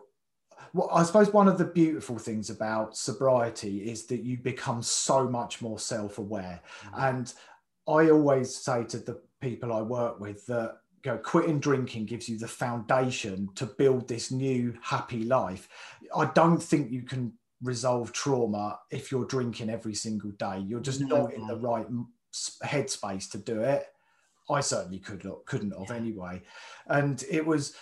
well, 0.74 0.88
I 0.92 1.02
suppose 1.02 1.32
one 1.32 1.48
of 1.48 1.58
the 1.58 1.64
beautiful 1.64 2.18
things 2.18 2.48
about 2.50 2.96
sobriety 2.96 3.90
is 3.90 4.06
that 4.06 4.22
you 4.22 4.38
become 4.38 4.82
so 4.82 5.28
much 5.28 5.60
more 5.60 5.78
self 5.78 6.18
aware. 6.18 6.60
Mm-hmm. 6.86 7.02
And 7.02 7.34
I 7.88 8.10
always 8.10 8.54
say 8.54 8.84
to 8.84 8.98
the 8.98 9.20
people 9.40 9.72
I 9.72 9.82
work 9.82 10.20
with 10.20 10.46
that 10.46 10.78
you 11.04 11.12
know, 11.12 11.18
quitting 11.18 11.58
drinking 11.58 12.06
gives 12.06 12.28
you 12.28 12.38
the 12.38 12.48
foundation 12.48 13.48
to 13.56 13.66
build 13.66 14.08
this 14.08 14.30
new 14.30 14.76
happy 14.82 15.24
life. 15.24 15.68
I 16.14 16.26
don't 16.26 16.62
think 16.62 16.90
you 16.90 17.02
can 17.02 17.32
resolve 17.62 18.12
trauma 18.12 18.78
if 18.90 19.10
you're 19.10 19.24
drinking 19.24 19.70
every 19.70 19.94
single 19.94 20.30
day. 20.32 20.58
You're 20.66 20.80
just 20.80 21.00
no, 21.00 21.22
not 21.22 21.34
in 21.34 21.46
the 21.46 21.56
right 21.56 21.86
headspace 22.64 23.30
to 23.30 23.38
do 23.38 23.60
it. 23.60 23.86
I 24.50 24.60
certainly 24.60 24.98
could 24.98 25.24
not, 25.24 25.44
couldn't 25.46 25.76
have 25.78 25.88
yeah. 25.90 25.96
anyway. 25.96 26.42
And 26.86 27.22
it 27.30 27.46
was 27.46 27.74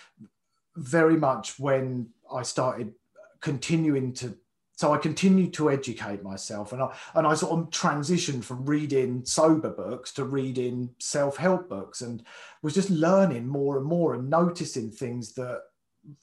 very 0.75 1.17
much 1.17 1.59
when 1.59 2.09
I 2.31 2.43
started 2.43 2.93
continuing 3.39 4.13
to 4.13 4.37
so 4.81 4.95
I 4.95 4.97
continued 4.97 5.53
to 5.53 5.69
educate 5.69 6.23
myself, 6.23 6.73
and 6.73 6.81
I 6.81 6.91
and 7.13 7.27
I 7.27 7.35
sort 7.35 7.51
of 7.51 7.69
transitioned 7.69 8.43
from 8.43 8.65
reading 8.65 9.23
sober 9.23 9.69
books 9.69 10.11
to 10.13 10.23
reading 10.23 10.89
self 10.97 11.37
help 11.37 11.69
books, 11.69 12.01
and 12.01 12.23
was 12.63 12.73
just 12.73 12.89
learning 12.89 13.47
more 13.47 13.77
and 13.77 13.85
more 13.85 14.15
and 14.15 14.27
noticing 14.27 14.89
things 14.89 15.35
that 15.35 15.61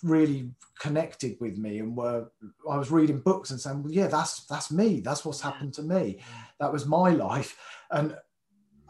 really 0.02 0.50
connected 0.80 1.36
with 1.38 1.56
me 1.56 1.78
and 1.78 1.96
were 1.96 2.32
I 2.68 2.76
was 2.76 2.90
reading 2.90 3.20
books 3.20 3.52
and 3.52 3.60
saying, 3.60 3.84
well, 3.84 3.92
yeah, 3.92 4.08
that's 4.08 4.44
that's 4.46 4.72
me. 4.72 5.02
That's 5.02 5.24
what's 5.24 5.40
happened 5.40 5.74
to 5.74 5.82
me. 5.84 6.18
That 6.58 6.72
was 6.72 6.84
my 6.84 7.10
life. 7.10 7.56
And 7.92 8.16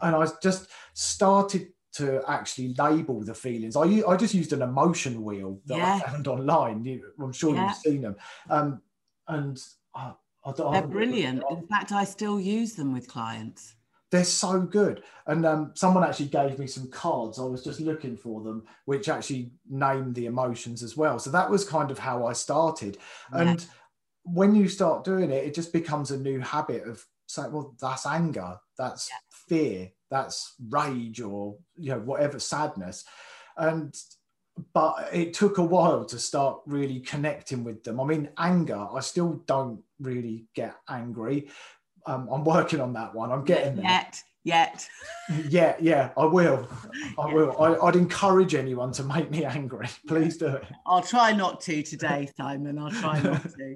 and 0.01 0.15
I 0.15 0.27
just 0.41 0.67
started 0.95 1.67
to 1.91 2.23
actually 2.27 2.73
label 2.73 3.23
the 3.23 3.35
feelings. 3.35 3.75
I 3.75 4.01
I 4.07 4.17
just 4.17 4.33
used 4.33 4.51
an 4.51 4.63
emotion 4.63 5.21
wheel 5.21 5.61
that 5.67 5.77
yeah. 5.77 5.99
I 6.03 6.09
found 6.09 6.27
online. 6.27 7.03
I'm 7.21 7.33
sure 7.33 7.53
yeah. 7.53 7.67
you've 7.67 7.77
seen 7.77 8.01
them, 8.01 8.15
um, 8.49 8.81
and 9.29 9.57
I, 9.95 10.13
I, 10.43 10.51
they're 10.51 10.87
brilliant. 10.87 11.43
In 11.49 11.65
fact, 11.67 11.91
I 11.91 12.03
still 12.03 12.39
use 12.39 12.73
them 12.73 12.91
with 12.91 13.07
clients. 13.07 13.75
They're 14.11 14.23
so 14.23 14.59
good. 14.59 15.03
And 15.27 15.45
um, 15.45 15.71
someone 15.75 16.03
actually 16.03 16.29
gave 16.29 16.57
me 16.57 16.65
some 16.65 16.89
cards. 16.89 17.39
I 17.39 17.43
was 17.43 17.63
just 17.63 17.79
looking 17.79 18.17
for 18.17 18.41
them, 18.41 18.63
which 18.85 19.07
actually 19.07 19.51
named 19.69 20.15
the 20.15 20.25
emotions 20.25 20.81
as 20.81 20.97
well. 20.97 21.19
So 21.19 21.29
that 21.29 21.49
was 21.49 21.63
kind 21.63 21.91
of 21.91 21.99
how 21.99 22.25
I 22.25 22.33
started. 22.33 22.97
Yeah. 23.31 23.41
And 23.41 23.65
when 24.23 24.55
you 24.55 24.67
start 24.67 25.03
doing 25.03 25.29
it, 25.29 25.45
it 25.45 25.53
just 25.53 25.71
becomes 25.71 26.09
a 26.09 26.17
new 26.17 26.39
habit 26.39 26.87
of 26.87 27.05
saying, 27.27 27.51
well, 27.51 27.75
that's 27.79 28.07
anger, 28.07 28.57
that's 28.77 29.09
fear, 29.47 29.91
that's 30.09 30.55
rage, 30.69 31.21
or 31.21 31.57
you 31.77 31.91
know, 31.91 31.99
whatever 31.99 32.39
sadness. 32.39 33.05
And 33.57 33.95
but 34.73 35.09
it 35.13 35.33
took 35.33 35.57
a 35.57 35.63
while 35.63 36.05
to 36.05 36.19
start 36.19 36.61
really 36.65 36.99
connecting 36.99 37.63
with 37.63 37.83
them. 37.83 37.99
I 37.99 38.05
mean, 38.05 38.29
anger, 38.37 38.87
I 38.93 38.99
still 39.01 39.41
don't 39.45 39.81
really 39.99 40.45
get 40.55 40.75
angry. 40.87 41.49
Um, 42.05 42.29
I'm 42.31 42.43
working 42.43 42.81
on 42.81 42.93
that 42.93 43.13
one. 43.13 43.31
I'm 43.31 43.43
getting 43.43 43.75
there. 43.75 43.85
Yet, 43.85 44.23
yet. 44.43 44.87
yeah, 45.47 45.75
yeah, 45.79 46.09
I 46.17 46.25
will. 46.25 46.67
I 47.17 47.27
yeah. 47.27 47.33
will. 47.33 47.61
I, 47.61 47.85
would 47.85 47.95
encourage 47.95 48.55
anyone 48.55 48.91
to 48.93 49.03
make 49.03 49.29
me 49.29 49.45
angry. 49.45 49.87
Please 50.07 50.37
do 50.37 50.47
it. 50.47 50.63
I'll 50.85 51.01
try 51.01 51.33
not 51.33 51.61
to 51.61 51.83
today, 51.83 52.29
Simon. 52.37 52.77
I'll 52.79 52.91
try 52.91 53.21
not 53.21 53.43
to. 53.57 53.75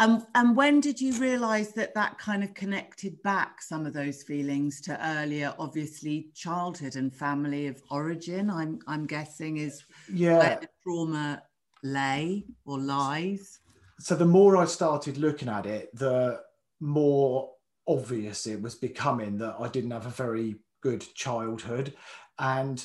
Um, 0.00 0.26
and 0.34 0.56
when 0.56 0.80
did 0.80 1.00
you 1.00 1.12
realize 1.20 1.72
that 1.74 1.94
that 1.94 2.18
kind 2.18 2.42
of 2.42 2.52
connected 2.54 3.22
back 3.22 3.62
some 3.62 3.86
of 3.86 3.92
those 3.92 4.24
feelings 4.24 4.80
to 4.82 5.06
earlier, 5.18 5.54
obviously 5.58 6.30
childhood 6.34 6.96
and 6.96 7.14
family 7.14 7.68
of 7.68 7.80
origin? 7.90 8.50
I'm 8.50 8.80
I'm 8.86 9.06
guessing 9.06 9.58
is 9.58 9.84
yeah. 10.12 10.38
where 10.38 10.58
the 10.60 10.68
trauma 10.82 11.42
lay 11.84 12.44
or 12.64 12.78
lies. 12.78 13.60
So 14.00 14.16
the 14.16 14.26
more 14.26 14.56
I 14.56 14.64
started 14.64 15.18
looking 15.18 15.48
at 15.48 15.66
it, 15.66 15.94
the 15.94 16.40
more 16.80 17.53
obvious 17.86 18.46
it 18.46 18.60
was 18.60 18.74
becoming 18.74 19.38
that 19.38 19.56
I 19.58 19.68
didn't 19.68 19.90
have 19.90 20.06
a 20.06 20.10
very 20.10 20.56
good 20.82 21.04
childhood, 21.14 21.94
and 22.38 22.84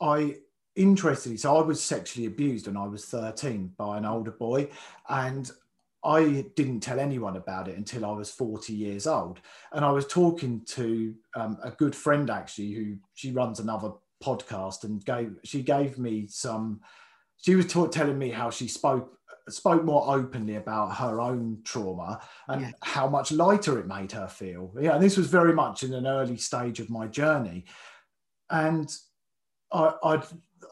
I 0.00 0.36
interestingly, 0.76 1.36
so 1.36 1.56
I 1.56 1.62
was 1.62 1.82
sexually 1.82 2.26
abused 2.26 2.66
when 2.66 2.76
I 2.76 2.86
was 2.86 3.04
13 3.06 3.72
by 3.76 3.98
an 3.98 4.04
older 4.04 4.30
boy, 4.30 4.70
and 5.08 5.50
I 6.04 6.46
didn't 6.56 6.80
tell 6.80 6.98
anyone 6.98 7.36
about 7.36 7.68
it 7.68 7.76
until 7.76 8.06
I 8.06 8.12
was 8.12 8.30
40 8.30 8.72
years 8.72 9.06
old. 9.06 9.40
And 9.72 9.84
I 9.84 9.90
was 9.90 10.06
talking 10.06 10.62
to 10.68 11.14
um, 11.36 11.58
a 11.62 11.70
good 11.70 11.94
friend 11.94 12.30
actually, 12.30 12.72
who 12.72 12.96
she 13.14 13.32
runs 13.32 13.60
another 13.60 13.92
podcast, 14.22 14.84
and 14.84 15.04
gave 15.04 15.36
she 15.44 15.62
gave 15.62 15.98
me 15.98 16.26
some. 16.28 16.80
She 17.36 17.54
was 17.54 17.66
telling 17.66 18.18
me 18.18 18.30
how 18.30 18.50
she 18.50 18.68
spoke 18.68 19.18
spoke 19.52 19.84
more 19.84 20.14
openly 20.14 20.56
about 20.56 20.96
her 20.96 21.20
own 21.20 21.58
trauma 21.64 22.20
and 22.48 22.62
yeah. 22.62 22.70
how 22.82 23.08
much 23.08 23.32
lighter 23.32 23.78
it 23.78 23.86
made 23.86 24.12
her 24.12 24.28
feel. 24.28 24.72
Yeah, 24.80 24.98
this 24.98 25.16
was 25.16 25.26
very 25.28 25.52
much 25.52 25.82
in 25.82 25.94
an 25.94 26.06
early 26.06 26.36
stage 26.36 26.80
of 26.80 26.90
my 26.90 27.06
journey, 27.06 27.64
and 28.50 28.90
I, 29.72 29.92
I'd 30.02 30.24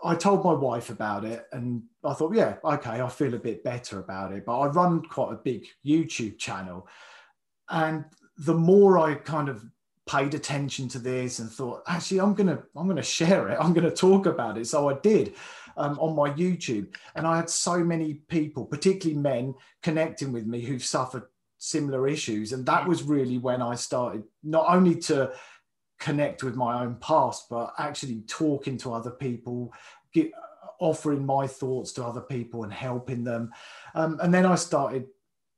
I 0.05 0.15
told 0.15 0.45
my 0.45 0.53
wife 0.53 0.91
about 0.91 1.25
it 1.25 1.47
and 1.53 1.83
I 2.05 2.15
thought, 2.15 2.35
yeah, 2.35 2.57
okay, 2.65 3.01
I 3.01 3.09
feel 3.09 3.35
a 3.35 3.39
bit 3.39 3.65
better 3.65 3.99
about 3.99 4.33
it. 4.33 4.45
But 4.45 4.59
I 4.59 4.67
run 4.67 5.03
quite 5.03 5.33
a 5.33 5.37
big 5.37 5.67
YouTube 5.85 6.39
channel. 6.39 6.89
And 7.71 8.05
the 8.37 8.55
more 8.55 8.99
I 8.99 9.15
kind 9.15 9.49
of 9.49 9.65
paid 10.07 10.35
attention 10.35 10.89
to 10.89 10.99
this 10.99 11.39
and 11.39 11.51
thought, 11.51 11.83
actually, 11.87 12.21
I'm 12.21 12.35
gonna, 12.35 12.63
I'm 12.77 12.87
gonna 12.87 13.03
share 13.03 13.49
it. 13.49 13.59
I'm 13.61 13.73
gonna 13.73 13.91
talk 13.91 14.27
about 14.27 14.57
it. 14.59 14.67
So 14.67 14.89
I 14.89 14.95
did 14.95 15.35
um, 15.79 15.99
on 15.99 16.15
my 16.15 16.31
YouTube. 16.31 16.95
And 17.15 17.27
I 17.27 17.37
had 17.37 17.49
so 17.49 17.79
many 17.79 18.15
people, 18.15 18.67
particularly 18.67 19.21
men, 19.21 19.55
connecting 19.83 20.33
with 20.33 20.47
me 20.47 20.61
who've 20.61 20.85
suffered 20.85 21.25
similar 21.59 22.07
issues. 22.07 22.53
And 22.53 22.67
that 22.67 22.87
was 22.87 23.03
really 23.03 23.39
when 23.39 23.63
I 23.63 23.75
started 23.75 24.25
not 24.43 24.67
only 24.69 24.97
to 25.03 25.33
connect 25.99 26.43
with 26.43 26.55
my 26.55 26.83
own 26.83 26.97
past, 26.97 27.49
but 27.49 27.73
actually 27.79 28.23
talking 28.27 28.77
to 28.79 28.93
other 28.93 29.11
people, 29.11 29.73
get, 30.13 30.31
offering 30.81 31.25
my 31.25 31.47
thoughts 31.47 31.93
to 31.93 32.05
other 32.05 32.21
people 32.21 32.65
and 32.65 32.73
helping 32.73 33.25
them. 33.25 33.51
Um, 33.95 34.19
and 34.23 34.33
then 34.33 34.47
I 34.47 34.55
started. 34.55 35.07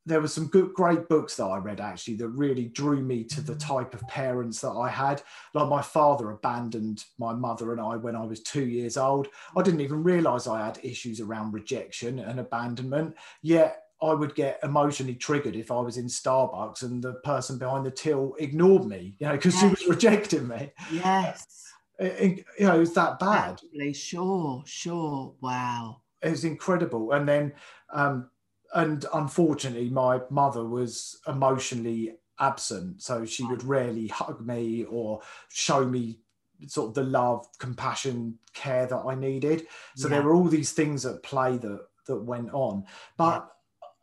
There 0.07 0.21
were 0.21 0.29
some 0.29 0.47
good, 0.47 0.73
great 0.73 1.09
books 1.09 1.37
that 1.37 1.45
I 1.45 1.59
read 1.59 1.81
actually 1.81 2.15
that 2.17 2.29
really 2.29 2.67
drew 2.67 3.03
me 3.03 3.23
to 3.25 3.41
the 3.43 3.55
type 3.55 3.95
of 3.95 4.07
parents 4.09 4.61
that 4.63 4.71
I 4.71 4.89
had. 4.89 5.23
Like 5.55 5.69
my 5.69 5.83
father 5.83 6.31
abandoned 6.31 7.05
my 7.19 7.35
mother 7.35 7.73
and 7.73 7.81
I 7.81 7.97
when 7.97 8.17
I 8.17 8.25
was 8.25 8.41
two 8.41 8.65
years 8.65 8.97
old. 8.97 9.29
I 9.57 9.63
didn't 9.63 9.83
even 9.83 10.03
realize 10.03 10.47
I 10.47 10.65
had 10.65 10.81
issues 10.83 11.21
around 11.21 11.53
rejection 11.53 12.19
and 12.19 12.41
abandonment. 12.41 13.15
Yet 13.43 13.83
I 14.03 14.15
would 14.15 14.35
get 14.35 14.59
emotionally 14.63 15.15
triggered 15.15 15.57
if 15.57 15.71
I 15.71 15.81
was 15.81 15.99
in 15.99 16.07
Starbucks 16.07 16.83
and 16.83 17.03
the 17.03 17.15
person 17.15 17.59
behind 17.59 17.85
the 17.85 17.91
till 17.91 18.35
ignored 18.39 18.87
me, 18.87 19.15
you 19.19 19.27
know, 19.27 19.33
because 19.33 19.55
yes. 19.55 19.63
she 19.63 19.69
was 19.69 19.87
rejecting 19.87 20.49
me. 20.49 20.73
Yes. 20.91 21.67
It, 21.99 22.47
you 22.59 22.67
know, 22.67 22.77
it 22.77 22.81
was 22.81 22.95
that 22.95 23.19
bad. 23.19 23.53
Absolutely. 23.53 23.93
Sure, 23.93 24.63
sure. 24.65 25.35
Wow. 25.43 26.01
It 26.23 26.31
was 26.31 26.45
incredible. 26.45 27.13
And 27.13 27.29
then, 27.29 27.53
um, 27.93 28.31
and 28.75 29.05
unfortunately, 29.13 29.91
my 29.91 30.21
mother 30.31 30.65
was 30.65 31.19
emotionally 31.27 32.17
absent. 32.39 33.03
So 33.03 33.25
she 33.25 33.45
would 33.45 33.63
rarely 33.63 34.09
hug 34.09 34.45
me 34.45 34.85
or 34.85 35.21
show 35.51 35.85
me 35.85 36.21
sort 36.67 36.89
of 36.89 36.95
the 36.95 37.03
love, 37.03 37.47
compassion, 37.59 38.39
care 38.55 38.87
that 38.87 39.03
I 39.07 39.15
needed. 39.15 39.67
So 39.97 40.09
yeah. 40.09 40.17
there 40.17 40.23
were 40.23 40.35
all 40.35 40.49
these 40.49 40.73
things 40.73 41.07
at 41.07 41.23
play 41.23 41.57
that 41.59 41.81
that 42.07 42.17
went 42.17 42.53
on. 42.53 42.85
But 43.17 43.49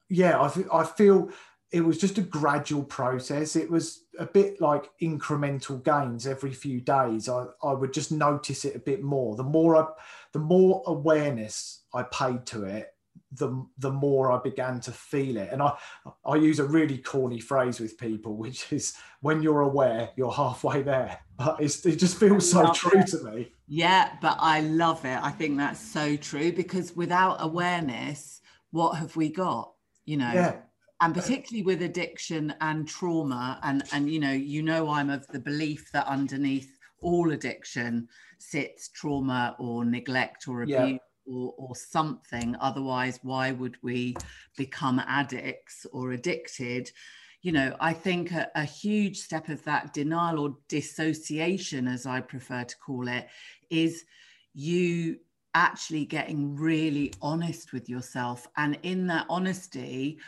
yeah, 0.09 0.39
I, 0.39 0.81
I 0.81 0.83
feel 0.85 1.29
it 1.71 1.81
was 1.81 1.97
just 1.97 2.17
a 2.17 2.21
gradual 2.21 2.83
process. 2.83 3.55
It 3.55 3.69
was 3.69 4.05
a 4.17 4.25
bit 4.25 4.61
like 4.61 4.89
incremental 5.01 5.83
gains 5.83 6.25
every 6.25 6.53
few 6.53 6.79
days. 6.79 7.27
I, 7.27 7.45
I 7.61 7.73
would 7.73 7.93
just 7.93 8.11
notice 8.11 8.63
it 8.63 8.75
a 8.75 8.79
bit 8.79 9.03
more. 9.03 9.35
The 9.35 9.43
more 9.43 9.75
I, 9.75 9.85
the 10.31 10.39
more 10.39 10.81
awareness 10.87 11.81
I 11.93 12.03
paid 12.03 12.45
to 12.47 12.63
it, 12.63 12.93
the 13.31 13.65
the 13.77 13.91
more 13.91 14.31
I 14.31 14.39
began 14.41 14.79
to 14.81 14.91
feel 14.91 15.37
it. 15.37 15.49
And 15.51 15.61
I 15.61 15.73
I 16.25 16.35
use 16.35 16.59
a 16.59 16.65
really 16.65 16.97
corny 16.97 17.39
phrase 17.39 17.79
with 17.79 17.97
people, 17.97 18.35
which 18.37 18.71
is 18.71 18.95
when 19.21 19.41
you're 19.41 19.61
aware, 19.61 20.09
you're 20.15 20.31
halfway 20.31 20.81
there. 20.81 21.19
But 21.37 21.61
it 21.61 21.97
just 21.97 22.17
feels 22.17 22.49
so 22.49 22.71
true 22.73 22.99
it. 22.99 23.07
to 23.07 23.23
me. 23.23 23.53
Yeah, 23.67 24.13
but 24.21 24.37
I 24.39 24.61
love 24.61 25.05
it. 25.05 25.19
I 25.21 25.31
think 25.31 25.57
that's 25.57 25.79
so 25.79 26.15
true 26.15 26.51
because 26.51 26.95
without 26.95 27.37
awareness, 27.39 28.41
what 28.71 28.97
have 28.97 29.15
we 29.15 29.29
got? 29.29 29.73
you 30.07 30.17
know 30.17 30.31
yeah. 30.33 30.55
and 31.01 31.13
particularly 31.13 31.63
with 31.63 31.83
addiction 31.83 32.55
and 32.61 32.87
trauma 32.87 33.59
and 33.61 33.83
and 33.91 34.09
you 34.09 34.19
know 34.19 34.31
you 34.31 34.63
know 34.63 34.89
i'm 34.89 35.11
of 35.11 35.27
the 35.27 35.39
belief 35.39 35.91
that 35.91 36.07
underneath 36.07 36.79
all 37.01 37.31
addiction 37.33 38.07
sits 38.39 38.89
trauma 38.89 39.55
or 39.59 39.85
neglect 39.85 40.47
or 40.47 40.63
abuse 40.63 40.93
yeah. 40.93 40.97
Or, 41.29 41.53
or 41.57 41.75
something 41.75 42.55
otherwise 42.61 43.19
why 43.21 43.51
would 43.51 43.77
we 43.81 44.15
become 44.55 44.99
addicts 44.99 45.85
or 45.91 46.11
addicted 46.11 46.89
you 47.41 47.51
know 47.51 47.75
i 47.81 47.91
think 47.91 48.31
a, 48.31 48.49
a, 48.55 48.63
huge 48.63 49.17
step 49.17 49.49
of 49.49 49.61
that 49.65 49.93
denial 49.93 50.39
or 50.39 50.57
dissociation 50.69 51.87
as 51.87 52.05
i 52.05 52.21
prefer 52.21 52.63
to 52.63 52.77
call 52.77 53.09
it 53.09 53.27
is 53.69 54.05
you 54.53 55.17
actually 55.57 56.05
getting 56.05 56.55
really 56.55 57.11
honest 57.19 57.73
with 57.73 57.89
yourself. 57.89 58.47
And 58.57 58.77
in 58.83 59.07
that 59.07 59.25
honesty, 59.27 60.19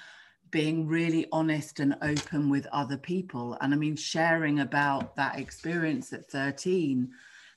being 0.49 0.87
really 0.87 1.27
honest 1.31 1.79
and 1.79 1.95
open 2.01 2.49
with 2.49 2.65
other 2.71 2.97
people. 2.97 3.55
And 3.61 3.71
I 3.71 3.77
mean, 3.77 3.95
sharing 3.95 4.61
about 4.61 5.15
that 5.17 5.37
experience 5.37 6.11
at 6.13 6.29
13, 6.31 7.11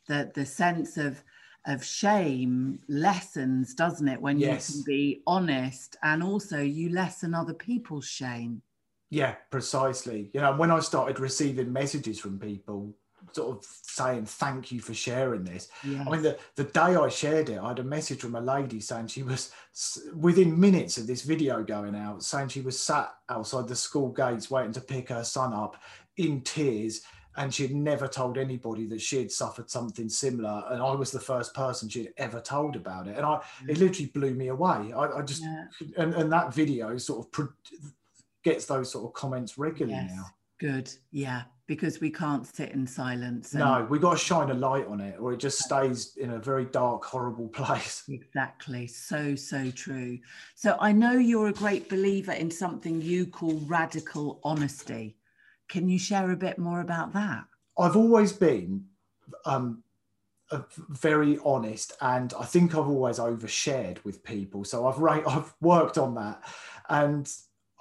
that 0.08 0.34
the 0.34 0.44
sense 0.44 0.99
of 0.99 1.25
of 1.66 1.85
shame 1.85 2.78
lessens, 2.88 3.75
doesn't 3.75 4.09
it, 4.09 4.21
when 4.21 4.38
yes. 4.38 4.69
you 4.69 4.75
can 4.75 4.85
be 4.85 5.23
honest 5.26 5.97
and 6.02 6.23
also 6.23 6.61
you 6.61 6.90
lessen 6.90 7.35
other 7.35 7.54
people's 7.54 8.07
shame. 8.07 8.62
Yeah, 9.11 9.35
precisely. 9.50 10.31
You 10.33 10.40
know, 10.40 10.57
when 10.57 10.71
I 10.71 10.81
started 10.81 11.21
receiving 11.21 11.73
messages 11.73 12.19
from 12.19 12.38
people 12.38 12.95
sort 13.31 13.57
of 13.57 13.64
saying 13.83 14.26
thank 14.26 14.73
you 14.73 14.81
for 14.81 14.95
sharing 14.95 15.45
this. 15.45 15.69
Yes. 15.85 16.07
I 16.07 16.11
mean, 16.11 16.23
the, 16.23 16.38
the 16.57 16.64
day 16.64 16.81
I 16.81 17.09
shared 17.09 17.49
it, 17.49 17.59
I 17.59 17.69
had 17.69 17.78
a 17.78 17.85
message 17.85 18.21
from 18.21 18.35
a 18.35 18.40
lady 18.40 18.81
saying 18.81 19.09
she 19.09 19.23
was 19.23 19.52
within 20.14 20.59
minutes 20.59 20.99
of 20.99 21.07
this 21.07 21.23
video 21.23 21.62
going 21.62 21.95
out, 21.95 22.23
saying 22.23 22.49
she 22.49 22.61
was 22.61 22.78
sat 22.78 23.12
outside 23.28 23.69
the 23.69 23.76
school 23.76 24.09
gates 24.09 24.50
waiting 24.50 24.73
to 24.73 24.81
pick 24.81 25.09
her 25.09 25.25
son 25.25 25.52
up 25.52 25.76
in 26.16 26.40
tears. 26.42 27.02
And 27.36 27.52
she'd 27.52 27.74
never 27.74 28.06
told 28.08 28.36
anybody 28.36 28.86
that 28.86 29.00
she 29.00 29.18
had 29.18 29.32
suffered 29.32 29.70
something 29.70 30.08
similar. 30.08 30.64
And 30.70 30.82
I 30.82 30.92
was 30.94 31.10
the 31.10 31.20
first 31.20 31.54
person 31.54 31.88
she'd 31.88 32.12
ever 32.18 32.40
told 32.40 32.76
about 32.76 33.08
it. 33.08 33.16
And 33.16 33.24
I, 33.24 33.40
it 33.68 33.78
literally 33.78 34.10
blew 34.12 34.34
me 34.34 34.48
away. 34.48 34.92
I, 34.94 35.18
I 35.18 35.22
just, 35.22 35.42
yeah. 35.42 35.64
and, 35.96 36.14
and 36.14 36.30
that 36.32 36.52
video 36.52 36.96
sort 36.98 37.24
of 37.24 37.32
pro- 37.32 37.48
gets 38.44 38.66
those 38.66 38.90
sort 38.92 39.06
of 39.06 39.14
comments 39.14 39.56
regularly 39.56 39.94
yes. 40.06 40.12
now. 40.14 40.24
Good. 40.58 40.92
Yeah. 41.10 41.42
because 41.66 42.00
we 42.00 42.10
can't 42.10 42.46
sit 42.46 42.70
in 42.72 42.86
silence. 42.86 43.52
and- 43.52 43.60
No, 43.60 43.86
we 43.88 43.98
got 43.98 44.12
to 44.12 44.18
shine 44.18 44.50
a 44.50 44.54
light 44.54 44.86
on 44.86 45.00
it, 45.00 45.18
or 45.18 45.32
it 45.32 45.38
just 45.38 45.58
stays 45.60 46.16
in 46.16 46.32
a 46.32 46.38
very 46.38 46.66
dark, 46.66 47.02
horrible 47.04 47.48
place. 47.60 48.02
Exactly. 48.08 48.86
So, 48.86 49.34
so 49.34 49.70
true. 49.70 50.18
So, 50.54 50.76
I 50.80 50.92
know 50.92 51.12
you're 51.12 51.48
a 51.48 51.52
great 51.52 51.88
believer 51.88 52.32
in 52.32 52.50
something 52.50 53.00
you 53.00 53.26
call 53.26 53.54
radical 53.66 54.38
honesty. 54.44 55.16
Can 55.72 55.88
you 55.88 55.98
share 55.98 56.30
a 56.30 56.36
bit 56.36 56.58
more 56.58 56.82
about 56.82 57.14
that? 57.14 57.44
I've 57.78 57.96
always 57.96 58.30
been 58.30 58.84
um, 59.46 59.82
very 60.90 61.38
honest, 61.46 61.94
and 62.02 62.34
I 62.38 62.44
think 62.44 62.72
I've 62.72 62.88
always 62.88 63.18
overshared 63.18 64.04
with 64.04 64.22
people. 64.22 64.64
So 64.64 64.86
I've 64.86 64.98
ra- 64.98 65.22
I've 65.26 65.54
worked 65.62 65.96
on 65.96 66.14
that, 66.16 66.42
and 66.90 67.26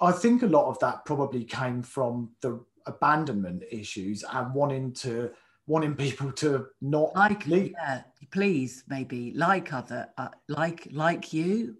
I 0.00 0.10
think 0.10 0.42
a 0.42 0.46
lot 0.46 0.70
of 0.70 0.78
that 0.78 1.04
probably 1.04 1.44
came 1.44 1.82
from 1.82 2.30
the 2.40 2.64
abandonment 2.86 3.62
issues 3.70 4.24
and 4.32 4.54
wanting 4.54 4.94
to 4.94 5.30
wanting 5.66 5.94
people 5.94 6.32
to 6.32 6.68
not 6.80 7.14
Like, 7.14 7.46
leave. 7.46 7.72
yeah, 7.72 8.04
please, 8.30 8.84
maybe 8.88 9.32
like 9.34 9.74
other, 9.74 10.08
uh, 10.16 10.30
like, 10.48 10.88
like 10.92 11.34
you. 11.34 11.76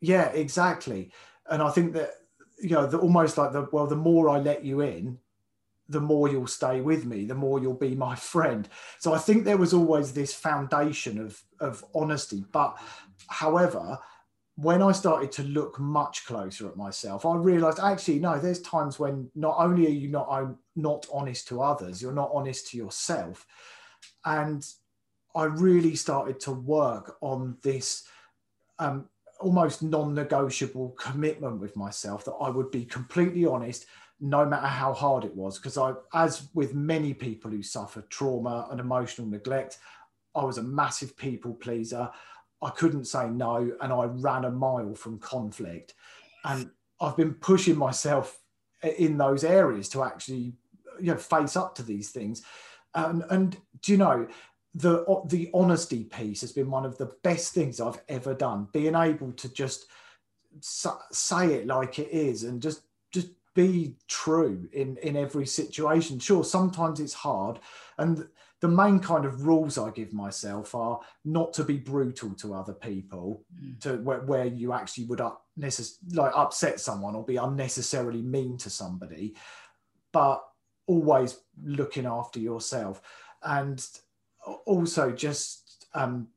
Yeah, 0.00 0.28
exactly. 0.30 1.12
And 1.50 1.62
I 1.62 1.70
think 1.70 1.92
that 1.92 2.10
you 2.62 2.70
know, 2.70 2.86
the, 2.86 2.96
almost 2.96 3.36
like 3.36 3.52
the 3.52 3.68
well, 3.70 3.86
the 3.86 3.96
more 3.96 4.30
I 4.30 4.38
let 4.38 4.64
you 4.64 4.80
in, 4.80 5.18
the 5.92 6.00
more 6.00 6.28
you'll 6.28 6.46
stay 6.46 6.80
with 6.80 7.04
me, 7.04 7.24
the 7.24 7.34
more 7.34 7.60
you'll 7.60 7.74
be 7.74 7.94
my 7.94 8.16
friend. 8.16 8.68
So 8.98 9.12
I 9.12 9.18
think 9.18 9.44
there 9.44 9.56
was 9.56 9.72
always 9.72 10.12
this 10.12 10.34
foundation 10.34 11.18
of 11.18 11.42
of 11.60 11.84
honesty. 11.94 12.44
But 12.50 12.76
however, 13.28 13.98
when 14.56 14.82
I 14.82 14.92
started 14.92 15.30
to 15.32 15.44
look 15.44 15.78
much 15.78 16.26
closer 16.26 16.68
at 16.68 16.76
myself, 16.76 17.24
I 17.24 17.36
realized 17.36 17.78
actually 17.78 18.18
no, 18.18 18.38
there's 18.38 18.60
times 18.60 18.98
when 18.98 19.30
not 19.34 19.56
only 19.58 19.86
are 19.86 19.90
you 19.90 20.08
not 20.08 20.28
not 20.74 21.06
honest 21.12 21.48
to 21.48 21.62
others, 21.62 22.02
you're 22.02 22.12
not 22.12 22.30
honest 22.32 22.70
to 22.70 22.76
yourself. 22.76 23.46
And 24.24 24.66
I 25.34 25.44
really 25.44 25.94
started 25.94 26.40
to 26.40 26.52
work 26.52 27.16
on 27.20 27.56
this 27.62 28.04
um, 28.78 29.08
almost 29.40 29.82
non-negotiable 29.82 30.90
commitment 30.90 31.60
with 31.60 31.76
myself 31.76 32.24
that 32.24 32.32
I 32.40 32.48
would 32.48 32.70
be 32.70 32.84
completely 32.84 33.44
honest 33.46 33.86
no 34.22 34.46
matter 34.46 34.68
how 34.68 34.92
hard 34.92 35.24
it 35.24 35.34
was 35.34 35.58
because 35.58 35.76
I 35.76 35.94
as 36.14 36.48
with 36.54 36.74
many 36.74 37.12
people 37.12 37.50
who 37.50 37.62
suffer 37.62 38.02
trauma 38.02 38.68
and 38.70 38.78
emotional 38.78 39.26
neglect 39.26 39.78
I 40.34 40.44
was 40.44 40.58
a 40.58 40.62
massive 40.62 41.16
people 41.16 41.54
pleaser. 41.54 42.10
I 42.62 42.70
couldn't 42.70 43.06
say 43.06 43.28
no 43.28 43.72
and 43.80 43.92
I 43.92 44.04
ran 44.04 44.44
a 44.44 44.50
mile 44.50 44.94
from 44.94 45.18
conflict. 45.18 45.94
And 46.44 46.70
I've 47.00 47.16
been 47.16 47.34
pushing 47.34 47.76
myself 47.76 48.38
in 48.96 49.18
those 49.18 49.44
areas 49.44 49.88
to 49.90 50.04
actually 50.04 50.54
you 51.00 51.12
know 51.12 51.16
face 51.16 51.56
up 51.56 51.74
to 51.76 51.82
these 51.82 52.10
things. 52.10 52.42
And 52.94 53.24
and 53.30 53.56
do 53.80 53.92
you 53.92 53.98
know 53.98 54.28
the 54.74 55.04
the 55.26 55.50
honesty 55.52 56.04
piece 56.04 56.40
has 56.40 56.52
been 56.52 56.70
one 56.70 56.86
of 56.86 56.96
the 56.96 57.12
best 57.22 57.52
things 57.52 57.80
I've 57.80 58.00
ever 58.08 58.34
done. 58.34 58.68
Being 58.72 58.94
able 58.94 59.32
to 59.32 59.52
just 59.52 59.86
say 60.60 61.54
it 61.54 61.66
like 61.66 61.98
it 61.98 62.10
is 62.10 62.44
and 62.44 62.62
just 62.62 62.82
just 63.10 63.28
be 63.54 63.96
true 64.08 64.68
in 64.72 64.96
in 64.98 65.16
every 65.16 65.46
situation. 65.46 66.18
Sure, 66.18 66.44
sometimes 66.44 67.00
it's 67.00 67.14
hard, 67.14 67.58
and 67.98 68.26
the 68.62 68.68
main 68.68 69.00
kind 69.00 69.24
of 69.24 69.44
rules 69.44 69.76
I 69.76 69.90
give 69.90 70.12
myself 70.12 70.72
are 70.76 71.00
not 71.24 71.52
to 71.54 71.64
be 71.64 71.78
brutal 71.78 72.32
to 72.34 72.54
other 72.54 72.72
people, 72.72 73.44
mm. 73.60 73.78
to 73.80 73.96
where, 73.96 74.20
where, 74.20 74.44
you 74.44 74.72
actually 74.72 75.06
would 75.06 75.20
up, 75.20 75.46
necess- 75.58 75.96
like 76.12 76.32
upset 76.36 76.78
someone 76.78 77.16
or 77.16 77.24
be 77.24 77.36
unnecessarily 77.36 78.22
mean 78.22 78.56
to 78.58 78.70
somebody, 78.70 79.34
but 80.12 80.44
always 80.86 81.40
looking 81.64 82.06
after 82.06 82.38
yourself 82.38 83.02
and 83.42 83.84
also 84.64 85.10
just 85.10 85.86
um, 85.94 86.28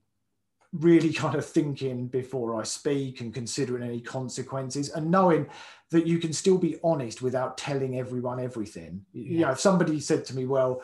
really 0.80 1.14
kind 1.14 1.36
of 1.36 1.46
thinking 1.46 2.08
before 2.08 2.60
I 2.60 2.64
speak 2.64 3.22
and 3.22 3.34
considering 3.34 3.84
any 3.84 4.02
consequences 4.02 4.90
and 4.90 5.10
knowing 5.10 5.48
that 5.92 6.08
you 6.08 6.20
can 6.20 6.34
still 6.34 6.58
be 6.58 6.78
honest 6.84 7.22
without 7.22 7.58
telling 7.58 7.98
everyone 7.98 8.40
everything. 8.40 9.06
Yeah. 9.14 9.32
You 9.32 9.40
know, 9.40 9.52
if 9.52 9.60
somebody 9.60 10.00
said 10.00 10.26
to 10.26 10.36
me, 10.36 10.46
well, 10.46 10.82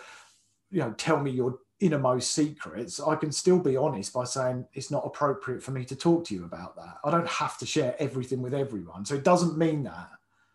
you 0.69 0.79
know, 0.79 0.91
tell 0.91 1.19
me 1.19 1.31
your 1.31 1.59
innermost 1.79 2.33
secrets, 2.33 2.99
I 2.99 3.15
can 3.15 3.31
still 3.31 3.59
be 3.59 3.75
honest 3.75 4.13
by 4.13 4.23
saying 4.23 4.65
it's 4.73 4.91
not 4.91 5.05
appropriate 5.05 5.63
for 5.63 5.71
me 5.71 5.83
to 5.85 5.95
talk 5.95 6.25
to 6.25 6.35
you 6.35 6.45
about 6.45 6.75
that. 6.75 6.97
I 7.03 7.11
don't 7.11 7.27
have 7.27 7.57
to 7.57 7.65
share 7.65 7.95
everything 7.99 8.41
with 8.41 8.53
everyone. 8.53 9.05
So 9.05 9.15
it 9.15 9.23
doesn't 9.23 9.57
mean 9.57 9.83
that. 9.83 10.09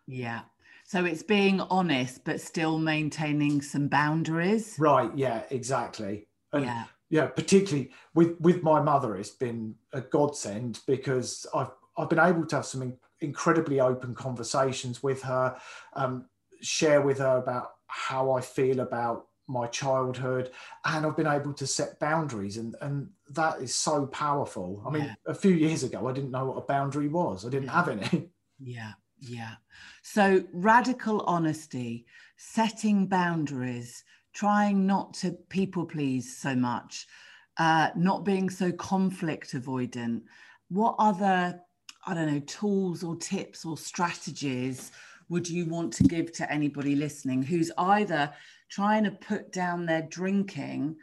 Yeah. 0.07 0.41
So 0.85 1.03
it's 1.03 1.23
being 1.23 1.59
honest, 1.59 2.23
but 2.23 2.39
still 2.39 2.79
maintaining 2.79 3.61
some 3.61 3.89
boundaries. 3.89 4.77
Right. 4.79 5.11
Yeah, 5.15 5.43
exactly. 5.49 6.27
And 6.53 6.63
yeah. 6.63 6.85
Yeah, 7.09 7.27
particularly 7.27 7.91
with 8.13 8.39
with 8.39 8.63
my 8.63 8.81
mother, 8.81 9.15
it's 9.15 9.29
been 9.29 9.75
a 9.93 10.01
godsend 10.01 10.81
because 10.87 11.45
I've 11.53 11.71
I've 11.97 12.09
been 12.09 12.19
able 12.19 12.45
to 12.45 12.55
have 12.57 12.65
some 12.65 12.81
in, 12.81 12.97
incredibly 13.21 13.79
open 13.79 14.13
conversations 14.13 15.01
with 15.01 15.21
her, 15.23 15.57
um, 15.93 16.25
share 16.61 17.01
with 17.01 17.19
her 17.19 17.37
about 17.37 17.71
how 17.87 18.31
I 18.31 18.41
feel 18.41 18.81
about 18.81 19.27
my 19.47 19.65
childhood 19.67 20.51
and 20.83 21.05
I've 21.05 21.15
been 21.15 21.25
able 21.25 21.53
to 21.53 21.65
set 21.65 21.99
boundaries 21.99 22.57
and 22.57 22.75
and 22.81 23.09
that 23.29 23.61
is 23.61 23.73
so 23.73 24.05
powerful. 24.07 24.83
I 24.85 24.89
mean 24.89 25.05
yeah. 25.05 25.15
a 25.25 25.33
few 25.33 25.51
years 25.53 25.83
ago 25.83 26.07
I 26.07 26.11
didn't 26.11 26.31
know 26.31 26.45
what 26.45 26.57
a 26.57 26.65
boundary 26.65 27.07
was. 27.07 27.45
I 27.45 27.49
didn't 27.49 27.69
have 27.69 27.89
any. 27.89 28.29
Yeah. 28.59 28.93
Yeah. 29.19 29.51
So 30.01 30.43
radical 30.51 31.21
honesty, 31.27 32.07
setting 32.37 33.05
boundaries, 33.05 34.03
trying 34.37 34.85
not 34.85 35.15
to 35.15 35.31
people 35.49 35.83
please 35.83 36.37
so 36.37 36.55
much, 36.55 37.07
uh, 37.57 37.89
not 37.95 38.23
being 38.23 38.51
so 38.51 38.71
conflict 38.71 39.53
avoidant. 39.53 40.21
What 40.69 40.93
other, 40.99 41.59
I 42.05 42.13
don't 42.13 42.31
know, 42.31 42.41
tools 42.41 43.03
or 43.03 43.15
tips 43.15 43.65
or 43.65 43.75
strategies 43.77 44.91
would 45.29 45.49
you 45.49 45.65
want 45.65 45.91
to 45.93 46.03
give 46.03 46.31
to 46.33 46.51
anybody 46.51 46.95
listening 46.95 47.41
who's 47.41 47.71
either 47.79 48.31
trying 48.69 49.05
to 49.05 49.11
put 49.11 49.51
down 49.51 49.87
their 49.87 50.03
drinking, 50.03 50.97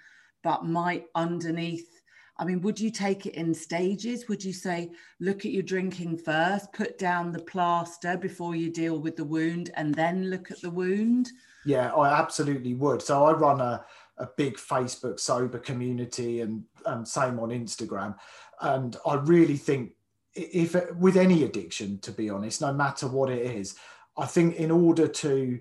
but 0.45 0.65
might 0.65 1.07
underneath 1.17 1.91
I 2.37 2.45
mean, 2.45 2.63
would 2.63 2.81
you 2.81 2.91
take 2.91 3.27
it 3.27 3.37
in 3.37 3.55
stages? 3.55 4.27
Would 4.29 4.45
you 4.45 4.53
say, 4.53 4.91
look 5.21 5.45
at 5.45 5.53
your 5.53 5.63
drinking 5.63 6.19
first, 6.19 6.73
put 6.73 6.99
down 6.99 7.31
the 7.31 7.43
plaster 7.43 8.17
before 8.17 8.57
you 8.57 8.73
deal 8.73 8.99
with 8.99 9.15
the 9.15 9.23
wound, 9.23 9.71
and 9.77 9.95
then 9.95 10.31
look 10.31 10.51
at 10.51 10.61
the 10.61 10.71
wound? 10.71 11.31
Yeah, 11.67 11.93
I 11.93 12.21
absolutely 12.21 12.75
would. 12.75 13.03
So 13.03 13.25
I 13.25 13.33
run 13.33 13.61
a, 13.61 13.85
a 14.19 14.29
big 14.37 14.57
Facebook 14.57 15.19
sober 15.19 15.59
community 15.59 16.41
and 16.41 16.65
um, 16.87 17.05
same 17.05 17.39
on 17.39 17.49
Instagram. 17.49 18.17
And 18.61 18.97
I 19.07 19.15
really 19.15 19.57
think 19.57 19.93
if 20.35 20.77
with 20.95 21.17
any 21.17 21.45
addiction, 21.45 21.99
to 22.01 22.13
be 22.13 22.29
honest, 22.29 22.61
no 22.61 22.73
matter 22.73 23.07
what 23.09 23.31
it 23.31 23.45
is, 23.57 23.77
I 24.17 24.27
think 24.27 24.57
in 24.57 24.71
order 24.71 25.09
to 25.09 25.61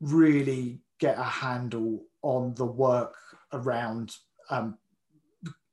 really 0.00 0.80
get 0.98 1.18
a 1.18 1.24
handle 1.24 2.02
on 2.22 2.54
the 2.54 2.64
work 2.64 3.14
around 3.52 4.16
um, 4.50 4.78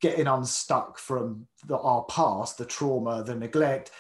getting 0.02 0.28
unstuck 0.28 1.00
from 1.00 1.48
the, 1.66 1.78
our 1.78 2.04
past, 2.06 2.58
the 2.58 2.66
trauma, 2.66 3.24
the 3.24 3.36
neglect, 3.36 3.92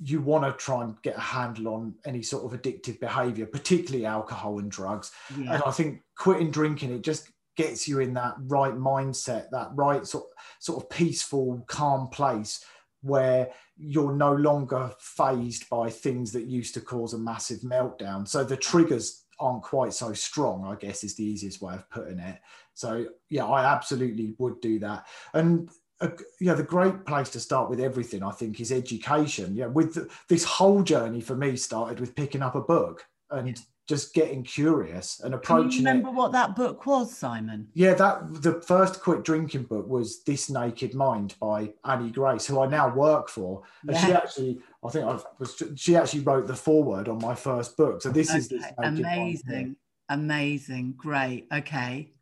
you 0.00 0.20
want 0.20 0.44
to 0.44 0.52
try 0.64 0.82
and 0.82 1.00
get 1.02 1.16
a 1.16 1.20
handle 1.20 1.74
on 1.74 1.94
any 2.06 2.22
sort 2.22 2.44
of 2.44 2.58
addictive 2.58 2.98
behavior, 3.00 3.46
particularly 3.46 4.06
alcohol 4.06 4.58
and 4.58 4.70
drugs. 4.70 5.12
Yeah. 5.36 5.54
And 5.54 5.62
I 5.64 5.70
think 5.70 6.00
quitting 6.16 6.50
drinking, 6.50 6.92
it 6.92 7.02
just 7.02 7.30
gets 7.56 7.86
you 7.86 8.00
in 8.00 8.14
that 8.14 8.34
right 8.46 8.74
mindset, 8.74 9.50
that 9.50 9.70
right 9.74 10.06
sort, 10.06 10.24
sort 10.60 10.82
of 10.82 10.88
peaceful, 10.88 11.64
calm 11.66 12.08
place 12.08 12.64
where 13.02 13.50
you're 13.76 14.14
no 14.14 14.32
longer 14.32 14.92
phased 14.98 15.68
by 15.68 15.90
things 15.90 16.32
that 16.32 16.46
used 16.46 16.74
to 16.74 16.80
cause 16.80 17.14
a 17.14 17.18
massive 17.18 17.60
meltdown. 17.60 18.28
So 18.28 18.44
the 18.44 18.56
triggers 18.56 19.24
aren't 19.40 19.62
quite 19.62 19.92
so 19.92 20.12
strong, 20.12 20.64
I 20.64 20.74
guess 20.74 21.02
is 21.02 21.16
the 21.16 21.24
easiest 21.24 21.62
way 21.62 21.74
of 21.74 21.88
putting 21.90 22.18
it. 22.18 22.38
So 22.74 23.06
yeah, 23.28 23.46
I 23.46 23.64
absolutely 23.64 24.34
would 24.38 24.60
do 24.60 24.78
that. 24.80 25.06
And 25.34 25.70
uh, 26.00 26.10
yeah, 26.40 26.54
the 26.54 26.62
great 26.62 27.04
place 27.04 27.30
to 27.30 27.40
start 27.40 27.68
with 27.68 27.80
everything, 27.80 28.22
I 28.22 28.30
think, 28.30 28.60
is 28.60 28.72
education. 28.72 29.54
Yeah, 29.54 29.66
with 29.66 29.94
the, 29.94 30.08
this 30.28 30.44
whole 30.44 30.82
journey 30.82 31.20
for 31.20 31.34
me 31.34 31.56
started 31.56 32.00
with 32.00 32.14
picking 32.14 32.42
up 32.42 32.54
a 32.54 32.60
book 32.60 33.06
and. 33.30 33.60
Just 33.88 34.14
getting 34.14 34.44
curious 34.44 35.20
and 35.20 35.34
approaching. 35.34 35.70
Can 35.70 35.78
you 35.80 35.86
remember 35.86 36.08
it. 36.10 36.14
what 36.14 36.32
that 36.32 36.54
book 36.54 36.86
was, 36.86 37.16
Simon? 37.16 37.68
Yeah, 37.74 37.94
that 37.94 38.42
the 38.42 38.60
first 38.62 39.00
quit 39.00 39.24
drinking 39.24 39.64
book 39.64 39.88
was 39.88 40.22
"This 40.22 40.48
Naked 40.48 40.94
Mind" 40.94 41.34
by 41.40 41.72
Annie 41.84 42.10
Grace, 42.10 42.46
who 42.46 42.60
I 42.60 42.66
now 42.66 42.94
work 42.94 43.28
for, 43.28 43.62
and 43.86 43.96
yeah. 43.96 44.06
she 44.06 44.12
actually, 44.12 44.58
I 44.84 44.90
think 44.90 45.06
I 45.06 45.18
was, 45.38 45.62
she 45.76 45.96
actually 45.96 46.20
wrote 46.20 46.46
the 46.46 46.54
foreword 46.54 47.08
on 47.08 47.18
my 47.18 47.34
first 47.34 47.76
book. 47.76 48.00
So 48.02 48.10
this 48.10 48.30
okay. 48.30 48.38
is 48.38 48.48
this 48.48 48.64
amazing, 48.78 49.76
amazing, 50.08 50.94
great. 50.96 51.48
Okay, 51.52 52.12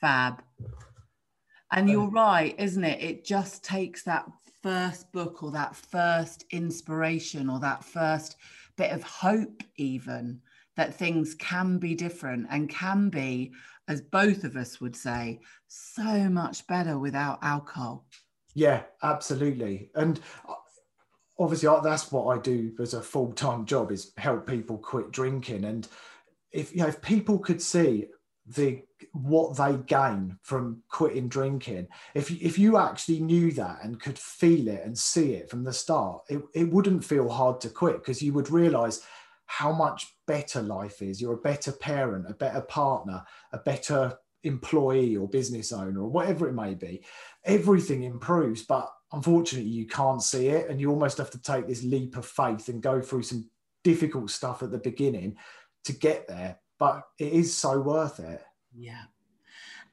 fab. 0.00 0.42
And 1.70 1.88
you're 1.88 2.10
right, 2.10 2.54
isn't 2.58 2.84
it? 2.84 3.02
It 3.02 3.24
just 3.24 3.64
takes 3.64 4.02
that 4.02 4.26
first 4.62 5.10
book 5.12 5.42
or 5.42 5.50
that 5.52 5.74
first 5.74 6.44
inspiration 6.50 7.48
or 7.48 7.60
that 7.60 7.84
first 7.84 8.36
bit 8.76 8.90
of 8.90 9.02
hope, 9.02 9.62
even 9.76 10.40
that 10.76 10.94
things 10.94 11.34
can 11.34 11.78
be 11.78 11.94
different 11.94 12.46
and 12.50 12.68
can 12.68 13.10
be, 13.10 13.52
as 13.88 14.00
both 14.00 14.44
of 14.44 14.56
us 14.56 14.80
would 14.80 14.96
say, 14.96 15.40
so 15.68 16.28
much 16.28 16.66
better 16.66 16.98
without 16.98 17.38
alcohol. 17.42 18.06
Yeah, 18.54 18.82
absolutely. 19.02 19.90
And 19.94 20.20
uh, 20.48 20.54
obviously 21.38 21.68
that's 21.82 22.12
what 22.12 22.36
I 22.36 22.40
do 22.40 22.72
as 22.80 22.94
a 22.94 23.02
full-time 23.02 23.66
job 23.66 23.92
is 23.92 24.12
help 24.16 24.46
people 24.46 24.78
quit 24.78 25.10
drinking. 25.10 25.64
And 25.64 25.86
if 26.52 26.72
you 26.74 26.82
know, 26.82 26.88
if 26.88 27.00
people 27.02 27.38
could 27.38 27.62
see 27.62 28.06
the 28.46 28.82
what 29.12 29.56
they 29.56 29.76
gain 29.86 30.36
from 30.42 30.82
quitting 30.88 31.28
drinking 31.28 31.86
if 32.14 32.30
if 32.30 32.58
you 32.58 32.76
actually 32.76 33.20
knew 33.20 33.52
that 33.52 33.78
and 33.84 34.00
could 34.00 34.18
feel 34.18 34.66
it 34.66 34.82
and 34.84 34.98
see 34.98 35.34
it 35.34 35.48
from 35.48 35.62
the 35.62 35.72
start 35.72 36.22
it, 36.28 36.42
it 36.52 36.64
wouldn't 36.64 37.04
feel 37.04 37.28
hard 37.28 37.60
to 37.60 37.68
quit 37.68 37.98
because 37.98 38.20
you 38.20 38.32
would 38.32 38.50
realize 38.50 39.02
how 39.58 39.72
much 39.72 40.14
better 40.26 40.62
life 40.62 41.02
is 41.02 41.20
you're 41.20 41.34
a 41.34 41.48
better 41.48 41.72
parent 41.72 42.24
a 42.28 42.34
better 42.34 42.60
partner 42.62 43.22
a 43.52 43.58
better 43.58 44.16
employee 44.44 45.16
or 45.16 45.28
business 45.28 45.72
owner 45.72 46.00
or 46.00 46.08
whatever 46.08 46.48
it 46.48 46.54
may 46.54 46.74
be 46.74 47.02
everything 47.44 48.02
improves 48.02 48.62
but 48.62 48.90
unfortunately 49.12 49.70
you 49.70 49.86
can't 49.86 50.22
see 50.22 50.48
it 50.48 50.68
and 50.68 50.80
you 50.80 50.90
almost 50.90 51.18
have 51.18 51.30
to 51.30 51.40
take 51.40 51.66
this 51.68 51.84
leap 51.84 52.16
of 52.16 52.26
faith 52.26 52.68
and 52.68 52.82
go 52.82 53.00
through 53.00 53.22
some 53.22 53.48
difficult 53.84 54.30
stuff 54.30 54.62
at 54.62 54.70
the 54.70 54.78
beginning 54.78 55.36
to 55.84 55.92
get 55.92 56.26
there 56.26 56.58
but 56.82 57.06
it 57.16 57.32
is 57.32 57.56
so 57.56 57.80
worth 57.80 58.18
it. 58.18 58.42
Yeah. 58.76 59.04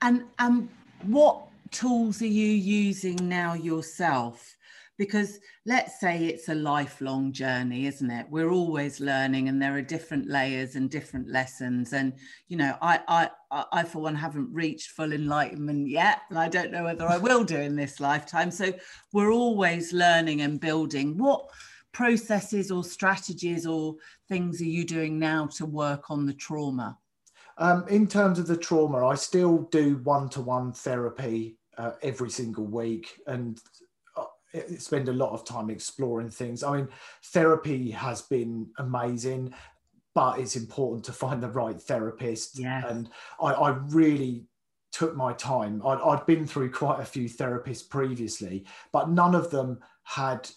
And 0.02 0.24
um, 0.40 0.70
what 1.04 1.48
tools 1.70 2.20
are 2.24 2.26
you 2.26 2.48
using 2.48 3.30
now 3.30 3.54
yourself? 3.54 4.58
Because 5.00 5.40
let's 5.66 5.98
say 6.02 6.26
it's 6.26 6.50
a 6.50 6.54
lifelong 6.54 7.32
journey, 7.32 7.88
isn't 7.88 8.12
it? 8.12 8.28
We're 8.30 8.52
always 8.52 9.00
learning, 9.00 9.48
and 9.48 9.62
there 9.62 9.74
are 9.76 9.82
different 9.82 10.30
layers 10.30 10.76
and 10.76 10.90
different 10.92 11.30
lessons. 11.30 11.94
And 11.94 12.14
you 12.50 12.58
know, 12.58 12.76
I, 12.82 13.00
I, 13.50 13.66
I 13.72 13.84
for 13.84 14.00
one 14.00 14.14
haven't 14.14 14.54
reached 14.54 14.92
full 14.92 15.14
enlightenment 15.14 15.88
yet, 15.88 16.24
and 16.30 16.38
I 16.38 16.50
don't 16.50 16.72
know 16.72 16.84
whether 16.84 17.08
I 17.08 17.18
will 17.18 17.46
do 17.46 17.56
in 17.56 17.78
this 17.78 18.02
lifetime. 18.02 18.52
So 18.52 18.74
we're 19.14 19.32
always 19.32 19.94
learning 19.94 20.42
and 20.42 20.60
building. 20.60 21.18
What 21.18 21.50
processes 21.94 22.70
or 22.70 22.84
strategies 22.84 23.66
or 23.66 23.96
things 24.28 24.62
are 24.62 24.66
you 24.66 24.84
doing 24.84 25.18
now 25.18 25.48
to 25.56 25.66
work 25.66 26.12
on 26.12 26.26
the 26.26 26.34
trauma? 26.34 26.98
Um, 27.58 27.86
in 27.88 28.06
terms 28.06 28.38
of 28.38 28.48
the 28.48 28.58
trauma, 28.58 29.08
I 29.08 29.16
still 29.16 29.70
do 29.72 30.02
one 30.04 30.28
to 30.30 30.42
one 30.42 30.74
therapy 30.74 31.58
uh, 31.78 31.92
every 32.02 32.30
single 32.30 32.66
week 32.66 33.22
and 33.26 33.58
spend 34.78 35.10
a 35.10 35.14
lot 35.14 35.32
of 35.32 35.46
time 35.46 35.70
exploring 35.70 36.30
things. 36.30 36.64
I 36.64 36.78
mean, 36.78 36.90
therapy 37.26 37.92
has 37.92 38.22
been 38.24 38.68
amazing, 38.78 39.54
but 40.16 40.40
it's 40.40 40.56
important 40.56 41.06
to 41.06 41.14
find 41.14 41.42
the 41.42 41.50
right 41.50 41.80
therapist. 41.80 42.60
Yes. 42.60 42.86
And 42.88 43.10
I, 43.42 43.52
I 43.54 43.70
really 43.70 44.46
took 44.92 45.16
my 45.16 45.34
time. 45.34 45.82
I'd, 45.86 46.02
I'd 46.02 46.26
been 46.26 46.48
through 46.48 46.72
quite 46.72 47.00
a 47.00 47.06
few 47.06 47.30
therapists 47.30 47.88
previously, 47.88 48.66
but 48.92 49.10
none 49.10 49.36
of 49.36 49.52
them 49.52 49.80
had 50.04 50.50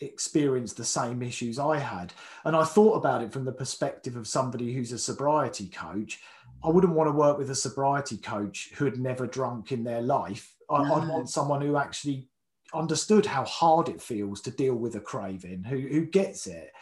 experienced 0.00 0.76
the 0.76 0.84
same 0.84 1.22
issues 1.22 1.58
I 1.58 1.78
had. 1.78 2.12
And 2.44 2.54
I 2.54 2.64
thought 2.64 2.94
about 2.94 3.22
it 3.22 3.32
from 3.32 3.44
the 3.44 3.52
perspective 3.52 4.16
of 4.16 4.26
somebody 4.26 4.74
who's 4.74 4.92
a 4.92 4.98
sobriety 4.98 5.68
coach. 5.68 6.20
I 6.64 6.68
wouldn't 6.68 6.92
want 6.94 7.08
to 7.08 7.12
work 7.12 7.38
with 7.38 7.50
a 7.50 7.54
sobriety 7.54 8.18
coach 8.18 8.70
who 8.74 8.84
had 8.84 8.98
never 8.98 9.26
drunk 9.26 9.72
in 9.72 9.84
their 9.84 10.02
life. 10.02 10.54
I, 10.68 10.82
no. 10.82 10.94
I'd 10.94 11.08
want 11.08 11.30
someone 11.30 11.62
who 11.62 11.76
actually 11.76 12.28
understood 12.74 13.26
how 13.26 13.44
hard 13.44 13.88
it 13.88 14.00
feels 14.00 14.40
to 14.42 14.50
deal 14.50 14.74
with 14.74 14.94
a 14.96 15.00
craving, 15.00 15.64
who, 15.64 15.78
who 15.78 16.06
gets 16.06 16.46
it. 16.46 16.72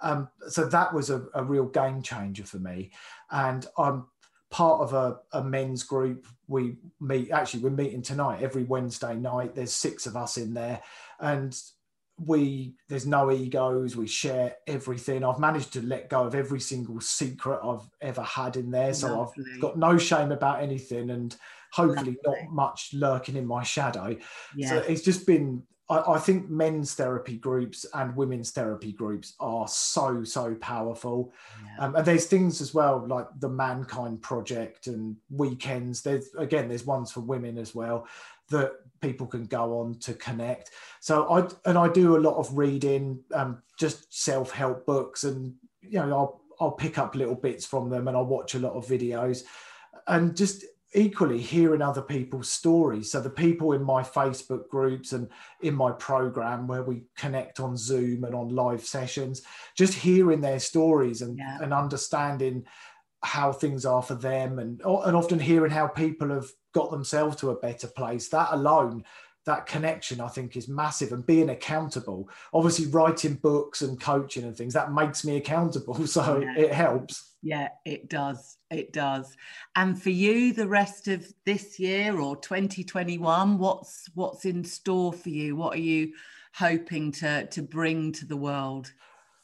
Um, 0.00 0.28
so 0.48 0.66
that 0.68 0.92
was 0.92 1.10
a, 1.10 1.24
a, 1.34 1.44
real 1.44 1.66
game 1.66 2.02
changer 2.02 2.44
for 2.44 2.58
me. 2.58 2.90
And 3.30 3.64
I'm 3.78 4.06
part 4.50 4.80
of 4.80 4.92
a, 4.92 5.18
a 5.32 5.44
men's 5.44 5.84
group. 5.84 6.26
We 6.48 6.76
meet, 7.00 7.30
actually, 7.30 7.62
we're 7.62 7.70
meeting 7.70 8.02
tonight 8.02 8.42
every 8.42 8.64
Wednesday 8.64 9.14
night. 9.14 9.54
There's 9.54 9.72
six 9.72 10.06
of 10.06 10.16
us 10.16 10.36
in 10.36 10.54
there. 10.54 10.82
And 11.20 11.56
we 12.26 12.74
there's 12.88 13.06
no 13.06 13.30
egos 13.30 13.96
we 13.96 14.06
share 14.06 14.54
everything 14.66 15.24
i've 15.24 15.38
managed 15.38 15.72
to 15.72 15.82
let 15.82 16.08
go 16.08 16.24
of 16.24 16.34
every 16.34 16.60
single 16.60 17.00
secret 17.00 17.58
i've 17.62 17.88
ever 18.00 18.22
had 18.22 18.56
in 18.56 18.70
there 18.70 18.94
so 18.94 19.18
Lovely. 19.18 19.44
i've 19.54 19.60
got 19.60 19.78
no 19.78 19.98
shame 19.98 20.32
about 20.32 20.62
anything 20.62 21.10
and 21.10 21.36
hopefully 21.72 22.16
Lovely. 22.24 22.42
not 22.44 22.52
much 22.52 22.90
lurking 22.92 23.36
in 23.36 23.46
my 23.46 23.62
shadow 23.62 24.16
yeah. 24.54 24.68
so 24.68 24.78
it's 24.78 25.02
just 25.02 25.26
been 25.26 25.62
I, 25.88 26.12
I, 26.12 26.18
think 26.18 26.48
men's 26.48 26.94
therapy 26.94 27.36
groups 27.36 27.84
and 27.94 28.14
women's 28.16 28.50
therapy 28.50 28.92
groups 28.92 29.34
are 29.40 29.66
so 29.68 30.22
so 30.22 30.54
powerful 30.56 31.32
yeah. 31.64 31.84
um, 31.84 31.96
and 31.96 32.06
there's 32.06 32.26
things 32.26 32.60
as 32.60 32.72
well 32.72 33.04
like 33.06 33.26
the 33.40 33.48
mankind 33.48 34.22
project 34.22 34.86
and 34.86 35.16
weekends 35.30 36.02
there's 36.02 36.28
again 36.38 36.68
there's 36.68 36.86
ones 36.86 37.10
for 37.10 37.20
women 37.20 37.58
as 37.58 37.74
well 37.74 38.06
that 38.48 38.72
people 39.02 39.26
can 39.26 39.44
go 39.44 39.80
on 39.80 39.98
to 39.98 40.14
connect. 40.14 40.70
So 41.00 41.28
I 41.30 41.68
and 41.68 41.76
I 41.76 41.88
do 41.88 42.16
a 42.16 42.20
lot 42.20 42.36
of 42.36 42.56
reading, 42.56 43.20
um, 43.34 43.62
just 43.78 44.12
self 44.14 44.52
help 44.52 44.86
books, 44.86 45.24
and 45.24 45.54
you 45.82 45.98
know 45.98 46.16
I'll 46.16 46.40
I'll 46.60 46.72
pick 46.72 46.96
up 46.96 47.14
little 47.14 47.34
bits 47.34 47.66
from 47.66 47.90
them, 47.90 48.08
and 48.08 48.16
I'll 48.16 48.24
watch 48.24 48.54
a 48.54 48.60
lot 48.60 48.72
of 48.72 48.86
videos, 48.86 49.42
and 50.06 50.36
just 50.36 50.64
equally 50.94 51.38
hearing 51.38 51.82
other 51.82 52.02
people's 52.02 52.50
stories. 52.50 53.10
So 53.10 53.20
the 53.20 53.30
people 53.30 53.72
in 53.72 53.82
my 53.82 54.02
Facebook 54.02 54.68
groups 54.68 55.12
and 55.12 55.28
in 55.62 55.74
my 55.74 55.92
program 55.92 56.66
where 56.66 56.82
we 56.82 57.04
connect 57.16 57.60
on 57.60 57.76
Zoom 57.78 58.24
and 58.24 58.34
on 58.34 58.54
live 58.54 58.84
sessions, 58.84 59.42
just 59.76 59.94
hearing 59.94 60.42
their 60.42 60.60
stories 60.60 61.22
and, 61.22 61.38
yeah. 61.38 61.58
and 61.62 61.72
understanding 61.72 62.64
how 63.22 63.52
things 63.52 63.86
are 63.86 64.02
for 64.02 64.16
them 64.16 64.58
and 64.58 64.80
and 64.84 65.16
often 65.16 65.38
hearing 65.38 65.70
how 65.70 65.86
people 65.86 66.28
have 66.28 66.50
got 66.72 66.90
themselves 66.90 67.36
to 67.36 67.50
a 67.50 67.56
better 67.56 67.86
place 67.86 68.28
that 68.28 68.48
alone 68.52 69.04
that 69.44 69.66
connection 69.66 70.20
i 70.20 70.28
think 70.28 70.56
is 70.56 70.68
massive 70.68 71.12
and 71.12 71.26
being 71.26 71.50
accountable 71.50 72.28
obviously 72.54 72.86
writing 72.86 73.34
books 73.34 73.82
and 73.82 74.00
coaching 74.00 74.44
and 74.44 74.56
things 74.56 74.74
that 74.74 74.92
makes 74.92 75.24
me 75.24 75.36
accountable 75.36 76.06
so 76.06 76.40
yeah. 76.40 76.56
it 76.56 76.72
helps. 76.72 77.30
Yeah 77.42 77.68
it 77.84 78.08
does 78.08 78.58
it 78.72 78.92
does. 78.92 79.36
And 79.76 80.00
for 80.00 80.10
you 80.10 80.52
the 80.52 80.66
rest 80.66 81.08
of 81.08 81.26
this 81.44 81.78
year 81.78 82.18
or 82.18 82.36
2021 82.36 83.58
what's 83.58 84.08
what's 84.14 84.44
in 84.44 84.64
store 84.64 85.12
for 85.12 85.28
you? 85.28 85.54
What 85.54 85.74
are 85.74 85.80
you 85.80 86.12
hoping 86.54 87.12
to 87.12 87.46
to 87.46 87.62
bring 87.62 88.12
to 88.12 88.26
the 88.26 88.36
world 88.36 88.92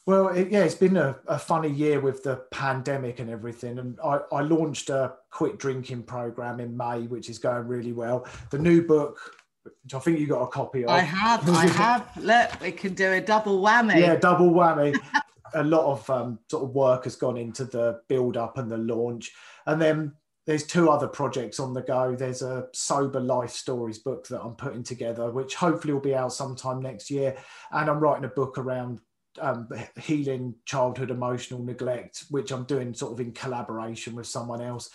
well, 0.09 0.29
it, 0.29 0.51
yeah, 0.51 0.64
it's 0.64 0.75
been 0.75 0.97
a, 0.97 1.18
a, 1.27 1.38
funny 1.38 1.68
year 1.68 2.01
with 2.01 2.23
the 2.23 2.37
pandemic 2.51 3.21
and 3.21 3.29
everything. 3.29 3.79
And 3.79 3.99
I, 4.03 4.21
I, 4.33 4.40
launched 4.40 4.88
a 4.88 5.12
quit 5.31 5.59
drinking 5.59 6.05
program 6.05 6.61
in 6.61 6.75
May, 6.75 7.03
which 7.03 7.29
is 7.29 7.38
going 7.38 7.68
really 7.68 7.92
well. 7.92 8.27
The 8.49 8.59
new 8.59 8.87
book, 8.87 9.21
which 9.64 9.92
I 9.92 9.99
think 9.99 10.18
you 10.18 10.27
got 10.27 10.40
a 10.40 10.47
copy 10.47 10.85
of. 10.85 10.88
I 10.88 11.01
have, 11.01 11.47
I 11.51 11.66
have. 11.83 12.16
Look, 12.16 12.59
we 12.62 12.73
can 12.73 12.94
do 12.94 13.12
a 13.12 13.21
double 13.21 13.61
whammy. 13.61 14.01
Yeah, 14.01 14.16
double 14.16 14.51
whammy. 14.51 14.99
a 15.55 15.62
lot 15.62 15.85
of 15.85 16.09
um, 16.09 16.38
sort 16.51 16.64
of 16.64 16.71
work 16.71 17.05
has 17.05 17.14
gone 17.14 17.37
into 17.37 17.66
the 17.66 18.01
build 18.09 18.38
up 18.38 18.57
and 18.57 18.71
the 18.71 18.79
launch. 18.79 19.31
And 19.66 19.79
then 19.79 20.14
there's 20.47 20.64
two 20.64 20.88
other 20.88 21.07
projects 21.07 21.61
on 21.61 21.75
the 21.75 21.83
go. 21.83 22.16
There's 22.16 22.40
a 22.40 22.68
sober 22.73 23.21
life 23.21 23.51
stories 23.51 23.99
book 23.99 24.27
that 24.29 24.40
I'm 24.40 24.55
putting 24.55 24.85
together, 24.85 25.31
which 25.31 25.55
hopefully 25.55 25.92
will 25.92 26.01
be 26.01 26.14
out 26.14 26.33
sometime 26.33 26.81
next 26.81 27.11
year. 27.11 27.37
And 27.73 27.90
I'm 27.90 28.01
writing 28.01 28.25
a 28.25 28.29
book 28.29 28.57
around 28.57 29.01
um, 29.40 29.68
healing 30.01 30.55
childhood 30.64 31.11
emotional 31.11 31.62
neglect, 31.62 32.24
which 32.31 32.51
I'm 32.51 32.64
doing 32.64 32.94
sort 32.94 33.12
of 33.12 33.20
in 33.20 33.33
collaboration 33.33 34.14
with 34.14 34.27
someone 34.27 34.61
else. 34.61 34.90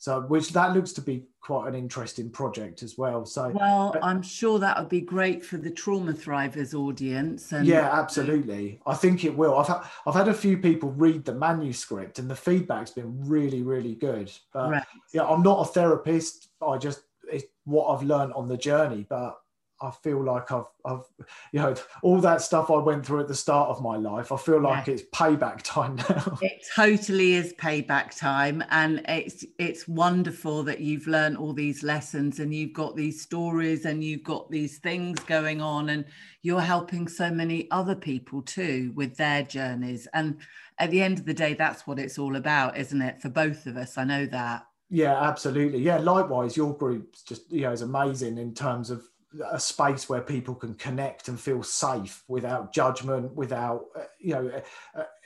So, 0.00 0.20
which 0.20 0.50
that 0.50 0.74
looks 0.74 0.92
to 0.92 1.00
be 1.00 1.24
quite 1.40 1.66
an 1.66 1.74
interesting 1.74 2.30
project 2.30 2.84
as 2.84 2.96
well. 2.96 3.26
So, 3.26 3.50
well, 3.52 3.96
I'm 4.00 4.22
sure 4.22 4.60
that 4.60 4.78
would 4.78 4.88
be 4.88 5.00
great 5.00 5.44
for 5.44 5.56
the 5.56 5.72
Trauma 5.72 6.12
Thrivers 6.12 6.72
audience. 6.72 7.50
And 7.50 7.66
yeah, 7.66 7.90
absolutely. 7.92 8.80
I 8.86 8.94
think 8.94 9.24
it 9.24 9.36
will. 9.36 9.56
I've 9.58 9.66
had, 9.66 9.80
I've 10.06 10.14
had 10.14 10.28
a 10.28 10.34
few 10.34 10.56
people 10.56 10.92
read 10.92 11.24
the 11.24 11.34
manuscript, 11.34 12.20
and 12.20 12.30
the 12.30 12.36
feedback's 12.36 12.92
been 12.92 13.28
really, 13.28 13.62
really 13.62 13.96
good. 13.96 14.30
But 14.52 14.70
right. 14.70 14.84
yeah, 15.12 15.24
I'm 15.24 15.42
not 15.42 15.62
a 15.62 15.72
therapist. 15.72 16.50
I 16.64 16.78
just 16.78 17.00
it's 17.32 17.46
what 17.64 17.92
I've 17.92 18.04
learned 18.04 18.34
on 18.34 18.46
the 18.46 18.56
journey. 18.56 19.04
But 19.08 19.36
I 19.80 19.90
feel 19.90 20.22
like 20.22 20.50
I've, 20.50 20.64
I've, 20.84 21.04
you 21.52 21.60
know, 21.60 21.74
all 22.02 22.20
that 22.20 22.42
stuff 22.42 22.70
I 22.70 22.78
went 22.78 23.06
through 23.06 23.20
at 23.20 23.28
the 23.28 23.34
start 23.34 23.68
of 23.68 23.80
my 23.82 23.96
life. 23.96 24.32
I 24.32 24.36
feel 24.36 24.60
like 24.60 24.86
yeah. 24.86 24.94
it's 24.94 25.02
payback 25.14 25.60
time 25.62 25.96
now. 26.08 26.38
It 26.42 26.66
totally 26.74 27.34
is 27.34 27.54
payback 27.54 28.18
time, 28.18 28.64
and 28.70 29.02
it's 29.08 29.44
it's 29.58 29.86
wonderful 29.86 30.62
that 30.64 30.80
you've 30.80 31.06
learned 31.06 31.36
all 31.36 31.52
these 31.52 31.82
lessons 31.82 32.40
and 32.40 32.54
you've 32.54 32.72
got 32.72 32.96
these 32.96 33.20
stories 33.20 33.84
and 33.84 34.02
you've 34.02 34.24
got 34.24 34.50
these 34.50 34.78
things 34.78 35.20
going 35.20 35.60
on, 35.60 35.90
and 35.90 36.04
you're 36.42 36.60
helping 36.60 37.06
so 37.06 37.30
many 37.30 37.70
other 37.70 37.94
people 37.94 38.42
too 38.42 38.92
with 38.94 39.16
their 39.16 39.42
journeys. 39.42 40.08
And 40.12 40.38
at 40.78 40.90
the 40.90 41.02
end 41.02 41.18
of 41.18 41.26
the 41.26 41.34
day, 41.34 41.54
that's 41.54 41.86
what 41.86 41.98
it's 41.98 42.18
all 42.18 42.36
about, 42.36 42.76
isn't 42.76 43.02
it? 43.02 43.20
For 43.20 43.28
both 43.28 43.66
of 43.66 43.76
us, 43.76 43.98
I 43.98 44.04
know 44.04 44.26
that. 44.26 44.66
Yeah, 44.90 45.20
absolutely. 45.22 45.80
Yeah, 45.80 45.98
likewise, 45.98 46.56
your 46.56 46.76
group's 46.76 47.22
just 47.22 47.50
you 47.52 47.62
know 47.62 47.72
is 47.72 47.82
amazing 47.82 48.38
in 48.38 48.54
terms 48.54 48.90
of 48.90 49.04
a 49.50 49.60
space 49.60 50.08
where 50.08 50.22
people 50.22 50.54
can 50.54 50.74
connect 50.74 51.28
and 51.28 51.38
feel 51.38 51.62
safe 51.62 52.24
without 52.28 52.72
judgment, 52.72 53.34
without 53.34 53.86
uh, 53.96 54.04
you 54.18 54.34
know 54.34 54.62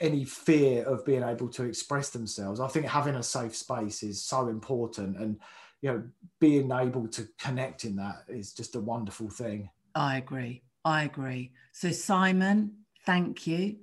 any 0.01 0.25
fear 0.25 0.85
of 0.85 1.05
being 1.05 1.23
able 1.23 1.49
to 1.49 1.65
express 1.65 2.11
themselves. 2.11 2.61
I 2.61 2.69
think 2.69 2.87
having 2.87 3.15
a 3.15 3.23
safe 3.23 3.57
space 3.57 4.03
is 4.03 4.23
so 4.23 4.49
important, 4.49 5.17
and 5.19 5.38
you 5.81 5.93
know 5.93 6.03
being 6.41 6.73
able 6.73 7.07
to 7.09 7.29
connect 7.38 7.85
in 7.85 7.97
that 7.97 8.25
is 8.29 8.53
just 8.53 8.75
a 8.75 8.81
wonderful 8.81 9.31
thing. 9.31 9.71
I 9.95 10.17
agree. 10.17 10.62
I 10.85 11.05
agree. 11.05 11.53
So 11.73 11.91
Simon, 11.91 12.73
thank 13.05 13.47
you. 13.47 13.77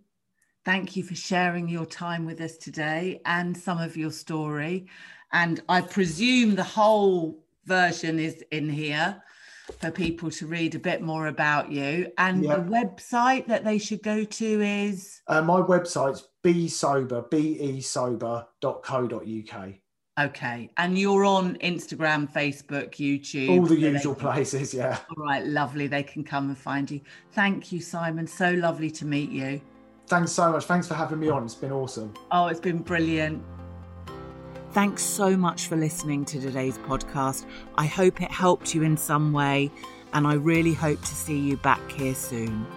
Thank 0.66 0.96
you 0.98 1.04
for 1.04 1.16
sharing 1.16 1.70
your 1.70 1.86
time 1.86 2.26
with 2.26 2.42
us 2.42 2.58
today 2.58 3.22
and 3.26 3.56
some 3.56 3.80
of 3.80 3.96
your 3.96 4.12
story. 4.12 4.88
And 5.32 5.62
I 5.70 5.82
presume 5.82 6.56
the 6.56 6.64
whole 6.64 7.44
version 7.66 8.20
is 8.20 8.44
in 8.52 8.70
here 8.70 9.22
for 9.80 9.92
people 9.92 10.32
to 10.32 10.48
read 10.48 10.76
a 10.76 10.80
bit 10.80 11.02
more 11.02 11.28
about 11.28 11.72
you. 11.72 12.12
And 12.18 12.44
the 12.44 12.56
website 12.56 13.48
that 13.48 13.64
they 13.64 13.78
should 13.78 14.04
go 14.04 14.24
to 14.24 14.62
is? 14.62 15.22
Uh, 15.28 15.42
my 15.42 15.62
website's 15.62 16.28
be 16.44 16.68
sober, 16.68 17.22
besober.co.uk. 17.22 18.50
Okay. 20.20 20.70
And 20.78 20.98
you're 20.98 21.24
on 21.24 21.56
Instagram, 21.58 22.32
Facebook, 22.32 22.96
YouTube. 22.96 23.50
All 23.50 23.66
the 23.66 23.80
usual 23.80 24.16
can... 24.16 24.22
places, 24.22 24.74
yeah. 24.74 25.00
All 25.16 25.24
right, 25.24 25.46
lovely. 25.46 25.88
They 25.88 26.04
can 26.04 26.24
come 26.24 26.50
and 26.50 26.58
find 26.58 26.92
you. 26.92 27.00
Thank 27.32 27.72
you, 27.72 27.80
Simon. 27.80 28.28
So 28.28 28.52
lovely 28.52 28.92
to 28.92 29.06
meet 29.06 29.30
you. 29.32 29.62
Thanks 30.08 30.32
so 30.32 30.52
much. 30.52 30.66
Thanks 30.66 30.88
for 30.88 30.96
having 30.96 31.20
me 31.20 31.30
on. 31.30 31.46
It's 31.46 31.56
been 31.56 31.72
awesome. 31.72 32.14
Oh, 32.32 32.48
it's 32.48 32.60
been 32.60 32.80
brilliant. 32.80 33.44
Thanks 34.72 35.02
so 35.02 35.36
much 35.36 35.66
for 35.66 35.76
listening 35.76 36.26
to 36.26 36.40
today's 36.40 36.78
podcast. 36.78 37.46
I 37.76 37.88
hope 37.88 38.22
it 38.22 38.30
helped 38.30 38.76
you 38.76 38.84
in 38.84 38.98
some 38.98 39.34
way, 39.34 39.72
and 40.14 40.28
I 40.28 40.34
really 40.34 40.74
hope 40.74 41.02
to 41.02 41.16
see 41.16 41.40
you 41.40 41.58
back 41.58 41.92
here 41.92 42.14
soon. 42.14 42.68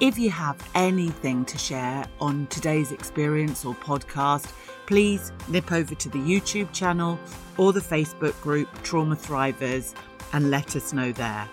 If 0.00 0.18
you 0.18 0.30
have 0.30 0.56
anything 0.74 1.44
to 1.44 1.56
share 1.56 2.06
on 2.20 2.48
today's 2.48 2.90
experience 2.90 3.64
or 3.64 3.74
podcast, 3.76 4.52
please 4.86 5.30
nip 5.46 5.70
over 5.70 5.94
to 5.94 6.08
the 6.08 6.18
YouTube 6.18 6.72
channel 6.72 7.20
or 7.56 7.72
the 7.72 7.80
Facebook 7.80 8.38
group 8.40 8.68
Trauma 8.82 9.14
Thrivers 9.14 9.94
and 10.32 10.50
let 10.50 10.74
us 10.74 10.92
know 10.92 11.12
there. 11.12 11.48